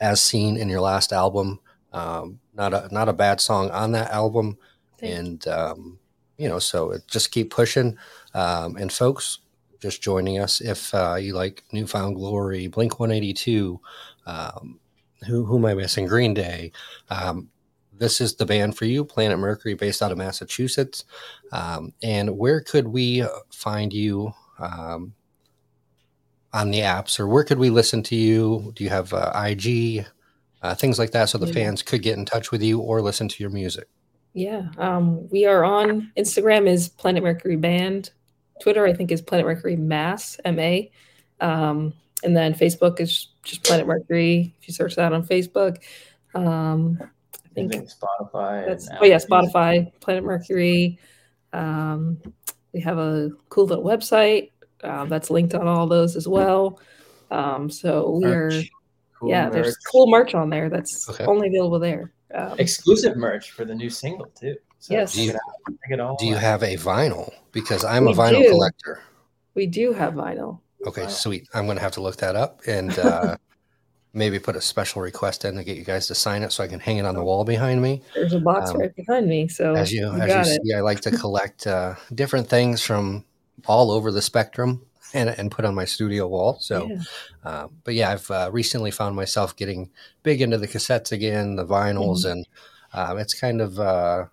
as 0.01 0.21
seen 0.21 0.57
in 0.57 0.69
your 0.69 0.81
last 0.81 1.13
album, 1.13 1.61
um, 1.93 2.41
not 2.55 2.73
a 2.73 2.89
not 2.93 3.09
a 3.09 3.13
bad 3.13 3.41
song 3.41 3.71
on 3.71 3.93
that 3.93 4.11
album, 4.11 4.59
Thank 4.99 5.13
you. 5.13 5.19
and 5.19 5.49
um, 5.49 5.99
you 6.39 6.49
know, 6.49 6.59
so 6.59 6.93
it, 6.93 7.03
just 7.09 7.31
keep 7.31 7.51
pushing. 7.51 7.97
Um, 8.35 8.77
and 8.77 8.93
folks, 8.93 9.39
just 9.83 10.01
joining 10.01 10.39
us 10.39 10.61
if 10.61 10.95
uh, 10.95 11.17
you 11.17 11.35
like 11.35 11.65
Newfound 11.73 12.15
Glory, 12.15 12.69
Blink 12.69 13.01
One 13.01 13.11
Eighty 13.11 13.35
Two, 13.35 13.81
um, 14.27 14.79
who 15.27 15.45
who 15.45 15.59
am 15.59 15.67
I 15.67 15.75
missing? 15.75 16.07
Green 16.07 16.33
Day. 16.33 16.71
Um, 17.11 17.49
this 17.93 18.21
is 18.21 18.35
the 18.37 18.47
band 18.47 18.77
for 18.77 18.85
you, 18.85 19.05
Planet 19.05 19.39
Mercury, 19.39 19.75
based 19.75 20.01
out 20.01 20.13
of 20.13 20.19
Massachusetts. 20.19 21.05
Um, 21.51 21.93
and 22.03 22.39
where 22.39 22.61
could 22.61 22.87
we 22.89 23.25
find 23.51 23.93
you 23.93 24.33
um, 24.59 25.13
on 26.53 26.71
the 26.71 26.81
apps, 26.81 27.19
or 27.19 27.27
where 27.27 27.45
could 27.45 27.59
we 27.59 27.69
listen 27.71 28.03
to 28.05 28.15
you? 28.17 28.73
Do 28.77 28.85
you 28.85 28.91
have 28.91 29.13
uh, 29.13 29.33
IG, 29.35 30.07
uh, 30.63 30.75
things 30.77 30.99
like 30.99 31.11
that, 31.11 31.29
so 31.29 31.39
the 31.39 31.47
Yeah. 31.49 31.53
fans 31.55 31.83
could 31.83 32.03
get 32.03 32.17
in 32.17 32.25
touch 32.25 32.53
with 32.53 32.63
you 32.63 32.79
or 32.79 33.03
listen 33.03 33.29
to 33.29 33.43
your 33.43 33.51
music? 33.51 33.89
Yeah. 34.33 34.69
Um, 34.79 35.29
we 35.29 35.45
are 35.45 35.65
on 35.65 36.11
Instagram 36.17 36.67
is 36.69 36.89
Planet 36.89 37.23
Mercury 37.23 37.57
Band. 37.57 38.11
Twitter, 38.63 38.87
I 38.87 38.93
think, 38.93 39.11
is 39.11 39.21
Planet 39.21 39.47
Mercury 39.47 39.77
Mass, 39.77 40.39
M 40.45 40.59
A. 40.59 40.91
Um, 41.41 41.93
and 42.25 42.37
then 42.37 42.55
Facebook 42.55 43.01
is 43.01 43.29
just 43.43 43.65
Planet 43.65 43.87
Mercury. 43.87 44.55
If 44.61 44.69
you 44.69 44.75
search 44.75 44.95
that 44.97 45.13
on 45.13 45.27
Facebook. 45.27 45.79
Um, 46.35 46.99
I 47.01 47.05
I 47.05 47.55
think 47.55 47.73
think 47.73 47.89
Spotify. 47.91 48.67
that's 48.67 48.89
oh 49.01 49.05
yeah, 49.05 49.19
Spotify, 49.19 49.93
Planet 50.01 50.25
Mercury. 50.25 50.99
Um, 51.53 52.19
we 52.73 52.81
have 52.81 52.97
a 52.99 53.31
cool 53.51 53.67
little 53.67 53.85
website 53.85 54.51
uh, 54.83 55.05
that's 55.05 55.29
linked 55.31 55.55
on 55.55 55.67
all 55.67 55.87
those 55.87 56.17
as 56.17 56.27
well. 56.27 56.81
Um, 57.31 57.69
so 57.69 58.19
we 58.23 58.25
are 58.31 58.51
Cool 59.19 59.29
yeah, 59.31 59.45
merch. 59.45 59.53
there's 59.53 59.77
cool 59.77 60.07
merch 60.09 60.35
on 60.35 60.49
there 60.51 60.69
that's 60.71 61.09
Okay. 61.11 61.25
only 61.27 61.49
available 61.49 61.79
there. 61.79 62.13
Um, 62.35 62.59
exclusive 62.59 63.17
merch 63.17 63.51
for 63.51 63.65
the 63.67 63.75
new 63.75 63.91
single 63.91 64.27
too. 64.39 64.57
So 64.83 64.95
Yes. 64.95 65.15
check 65.15 65.29
it 65.29 65.35
out. 65.37 65.41
Check 65.69 65.91
it 65.93 66.01
all 66.01 66.17
Do 66.19 66.27
you 66.27 66.35
have 66.35 66.63
a 66.65 66.77
vinyl? 66.77 67.33
Because 67.53 67.85
I'm 67.85 68.09
a 68.09 68.13
vinyl 68.13 68.43
do. 68.43 68.49
collector. 68.51 69.01
we 69.55 69.67
do 69.67 69.93
have 69.93 70.15
vinyl. 70.15 70.59
Okay, 70.85 71.03
Wow. 71.03 71.09
sweet. 71.09 71.47
I'm 71.55 71.67
going 71.67 71.77
to 71.77 71.83
have 71.83 71.93
to 71.93 72.01
look 72.01 72.17
that 72.17 72.35
up 72.35 72.63
and 72.67 72.99
uh, 72.99 73.37
maybe 74.13 74.41
put 74.41 74.57
a 74.57 74.61
special 74.61 75.01
request 75.01 75.45
in 75.45 75.55
to 75.55 75.63
get 75.63 75.77
you 75.77 75.85
guys 75.85 76.09
to 76.09 76.17
sign 76.17 76.43
it 76.43 76.51
so 76.51 76.65
I 76.65 76.67
can 76.67 76.81
hang 76.81 76.97
it 76.97 77.05
on 77.07 77.15
the 77.15 77.23
wall 77.23 77.45
behind 77.45 77.81
me. 77.81 78.03
There's 78.15 78.33
a 78.33 78.41
box 78.41 78.71
Um, 78.71 78.81
right 78.81 78.95
behind 78.97 79.29
me, 79.29 79.47
so 79.47 79.77
As 79.77 79.93
you, 79.93 80.07
you 80.07 80.21
as 80.21 80.35
you 80.35 80.41
it. 80.41 80.61
see, 80.67 80.75
I 80.75 80.81
like 80.81 81.01
to 81.03 81.13
collect 81.23 81.69
uh, 81.69 81.95
different 82.13 82.49
things 82.49 82.83
from 82.83 83.25
all 83.67 83.93
over 83.93 84.11
the 84.11 84.21
spectrum 84.23 84.85
and, 85.15 85.29
and 85.29 85.49
put 85.53 85.65
on 85.65 85.77
my 85.77 85.85
studio 85.85 86.27
wall. 86.27 86.59
So, 86.61 86.89
Yeah. 86.89 87.03
uh, 87.45 87.69
but 87.85 87.95
yeah, 87.95 88.11
I've 88.11 88.29
uh, 88.33 88.51
recently 88.53 88.91
found 88.91 89.15
myself 89.15 89.55
getting 89.55 89.91
big 90.25 90.43
into 90.43 90.59
the 90.59 90.67
cassettes 90.67 91.13
again, 91.13 91.55
the 91.55 91.65
vinyls, 91.65 92.25
Mm-hmm. 92.25 92.33
and 92.33 92.47
um, 92.95 93.19
it's 93.19 93.39
kind 93.39 93.61
of 93.61 93.79
uh, 93.79 94.25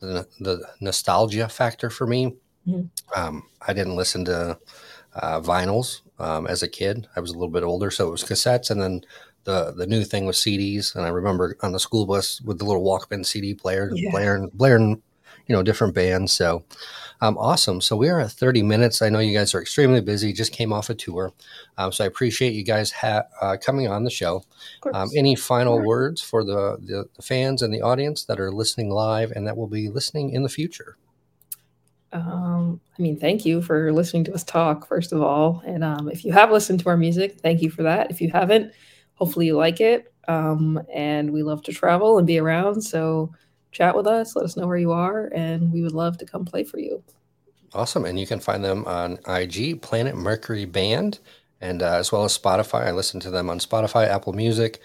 the, 0.00 0.26
the 0.40 0.62
nostalgia 0.80 1.48
factor 1.48 1.90
for 1.90 2.06
me. 2.06 2.34
Mhm. 2.66 2.88
Um, 3.16 3.44
I 3.66 3.72
didn't 3.72 3.96
listen 3.96 4.24
to 4.26 4.58
uh, 5.14 5.40
vinyls 5.40 6.00
um, 6.18 6.46
as 6.46 6.62
a 6.62 6.68
kid. 6.68 7.06
I 7.16 7.20
was 7.20 7.30
a 7.30 7.34
little 7.34 7.48
bit 7.50 7.62
older, 7.62 7.90
so 7.90 8.08
it 8.08 8.10
was 8.10 8.24
cassettes, 8.24 8.70
and 8.70 8.80
then 8.80 9.00
the 9.44 9.72
the 9.72 9.86
new 9.86 10.04
thing 10.04 10.26
was 10.26 10.36
CDs. 10.36 10.94
And 10.94 11.04
I 11.04 11.08
remember 11.08 11.56
on 11.62 11.72
the 11.72 11.80
school 11.80 12.04
bus 12.06 12.40
with 12.42 12.58
the 12.58 12.64
little 12.64 12.82
Walkman 12.84 13.24
CD 13.24 13.54
player, 13.54 13.90
Yeah. 13.94 14.10
blaring, 14.10 14.50
blaring, 14.52 15.02
you 15.48 15.56
know 15.56 15.62
different 15.62 15.94
bands. 15.94 16.32
So 16.32 16.64
um, 17.20 17.36
awesome. 17.36 17.80
So 17.80 17.96
we 17.96 18.08
are 18.08 18.20
at 18.20 18.30
30 18.30 18.62
minutes. 18.62 19.02
I 19.02 19.08
know 19.08 19.18
you 19.18 19.36
guys 19.36 19.54
are 19.54 19.60
extremely 19.60 20.00
busy. 20.00 20.32
Just 20.32 20.52
came 20.52 20.72
off 20.72 20.88
a 20.90 20.94
tour, 20.94 21.32
um, 21.76 21.90
so 21.90 22.04
I 22.04 22.06
appreciate 22.06 22.52
you 22.52 22.64
guys 22.64 22.92
ha- 22.92 23.24
uh, 23.40 23.56
coming 23.60 23.88
on 23.88 24.04
the 24.04 24.10
show. 24.10 24.44
Um, 24.92 25.08
any 25.16 25.34
final 25.34 25.84
words 25.84 26.22
for 26.22 26.44
the, 26.44 26.76
the 26.80 27.06
the 27.16 27.22
fans 27.22 27.62
and 27.62 27.74
the 27.74 27.82
audience 27.82 28.24
that 28.24 28.38
are 28.38 28.52
listening 28.52 28.90
live 28.90 29.32
and 29.32 29.46
that 29.46 29.56
will 29.56 29.66
be 29.66 29.88
listening 29.88 30.30
in 30.30 30.44
the 30.44 30.48
future? 30.48 30.96
Um, 32.12 32.80
I 32.98 33.02
mean, 33.02 33.18
thank 33.18 33.44
you 33.44 33.60
for 33.60 33.92
listening 33.92 34.24
to 34.24 34.34
us 34.34 34.44
talk, 34.44 34.86
first 34.88 35.12
of 35.12 35.22
all. 35.22 35.62
And 35.66 35.84
um, 35.84 36.08
if 36.08 36.24
you 36.24 36.32
have 36.32 36.50
listened 36.50 36.80
to 36.80 36.88
our 36.88 36.96
music, 36.96 37.40
thank 37.40 37.60
you 37.60 37.70
for 37.70 37.82
that. 37.82 38.10
If 38.10 38.20
you 38.20 38.30
haven't, 38.30 38.72
hopefully 39.14 39.46
you 39.46 39.56
like 39.56 39.80
it. 39.80 40.12
Um, 40.26 40.80
and 40.92 41.32
we 41.32 41.42
love 41.42 41.62
to 41.64 41.72
travel 41.72 42.18
and 42.18 42.26
be 42.26 42.38
around. 42.38 42.82
So 42.82 43.32
chat 43.72 43.96
with 43.96 44.06
us, 44.06 44.34
let 44.34 44.44
us 44.44 44.56
know 44.56 44.66
where 44.66 44.76
you 44.76 44.92
are, 44.92 45.26
and 45.34 45.72
we 45.72 45.82
would 45.82 45.92
love 45.92 46.18
to 46.18 46.26
come 46.26 46.44
play 46.44 46.64
for 46.64 46.78
you. 46.78 47.02
Awesome. 47.74 48.04
And 48.04 48.18
you 48.18 48.26
can 48.26 48.40
find 48.40 48.64
them 48.64 48.84
on 48.86 49.18
IG, 49.26 49.82
Planet 49.82 50.16
Mercury 50.16 50.64
Band, 50.64 51.18
and 51.60 51.82
uh, 51.82 51.96
as 51.96 52.10
well 52.10 52.24
as 52.24 52.36
Spotify. 52.36 52.86
I 52.86 52.92
listen 52.92 53.20
to 53.20 53.30
them 53.30 53.50
on 53.50 53.58
Spotify, 53.58 54.08
Apple 54.08 54.32
Music. 54.32 54.80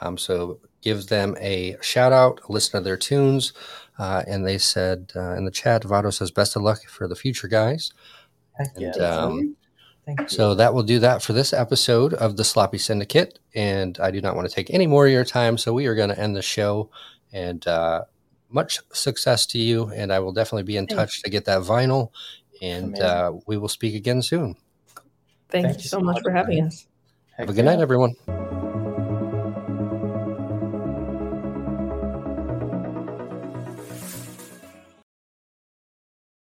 Um, 0.00 0.16
so 0.16 0.60
give 0.82 1.08
them 1.08 1.36
a 1.40 1.76
shout 1.80 2.12
out, 2.12 2.40
listen 2.48 2.80
to 2.80 2.84
their 2.84 2.96
tunes. 2.96 3.52
Uh, 3.98 4.22
and 4.28 4.46
they 4.46 4.58
said 4.58 5.10
uh, 5.16 5.34
in 5.34 5.44
the 5.44 5.50
chat, 5.50 5.82
Vado 5.82 6.10
says, 6.10 6.30
best 6.30 6.54
of 6.54 6.62
luck 6.62 6.82
for 6.84 7.08
the 7.08 7.16
future, 7.16 7.48
guys. 7.48 7.92
And, 8.56 8.70
yeah. 8.76 8.90
um, 8.90 9.56
Thank 10.06 10.20
you. 10.20 10.28
So 10.28 10.54
that 10.54 10.72
will 10.72 10.84
do 10.84 11.00
that 11.00 11.22
for 11.22 11.34
this 11.34 11.52
episode 11.52 12.14
of 12.14 12.38
the 12.38 12.44
Sloppy 12.44 12.78
Syndicate. 12.78 13.40
And 13.54 13.98
I 14.00 14.10
do 14.10 14.22
not 14.22 14.36
want 14.36 14.48
to 14.48 14.54
take 14.54 14.70
any 14.70 14.86
more 14.86 15.06
of 15.06 15.12
your 15.12 15.24
time. 15.24 15.58
So 15.58 15.74
we 15.74 15.86
are 15.86 15.94
going 15.94 16.08
to 16.08 16.18
end 16.18 16.34
the 16.34 16.40
show. 16.40 16.90
And 17.30 17.66
uh, 17.66 18.04
much 18.50 18.80
success 18.92 19.46
to 19.46 19.58
you. 19.58 19.88
And 19.90 20.12
I 20.12 20.18
will 20.20 20.32
definitely 20.32 20.64
be 20.64 20.76
in 20.76 20.86
Thanks. 20.86 20.94
touch 20.94 21.22
to 21.22 21.30
get 21.30 21.44
that 21.46 21.62
vinyl. 21.62 22.10
And 22.60 22.98
uh, 22.98 23.32
we 23.46 23.56
will 23.56 23.68
speak 23.68 23.94
again 23.94 24.22
soon. 24.22 24.56
Thank, 25.48 25.66
Thank 25.66 25.78
you 25.78 25.82
you 25.82 25.88
so 25.88 25.98
so 25.98 26.00
much 26.00 26.14
much, 26.16 26.22
for 26.24 26.30
having 26.32 26.64
us. 26.64 26.86
Heck 27.30 27.46
Have 27.46 27.50
a 27.50 27.52
good 27.52 27.64
yeah. 27.64 27.76
night, 27.76 27.80
everyone. 27.80 28.57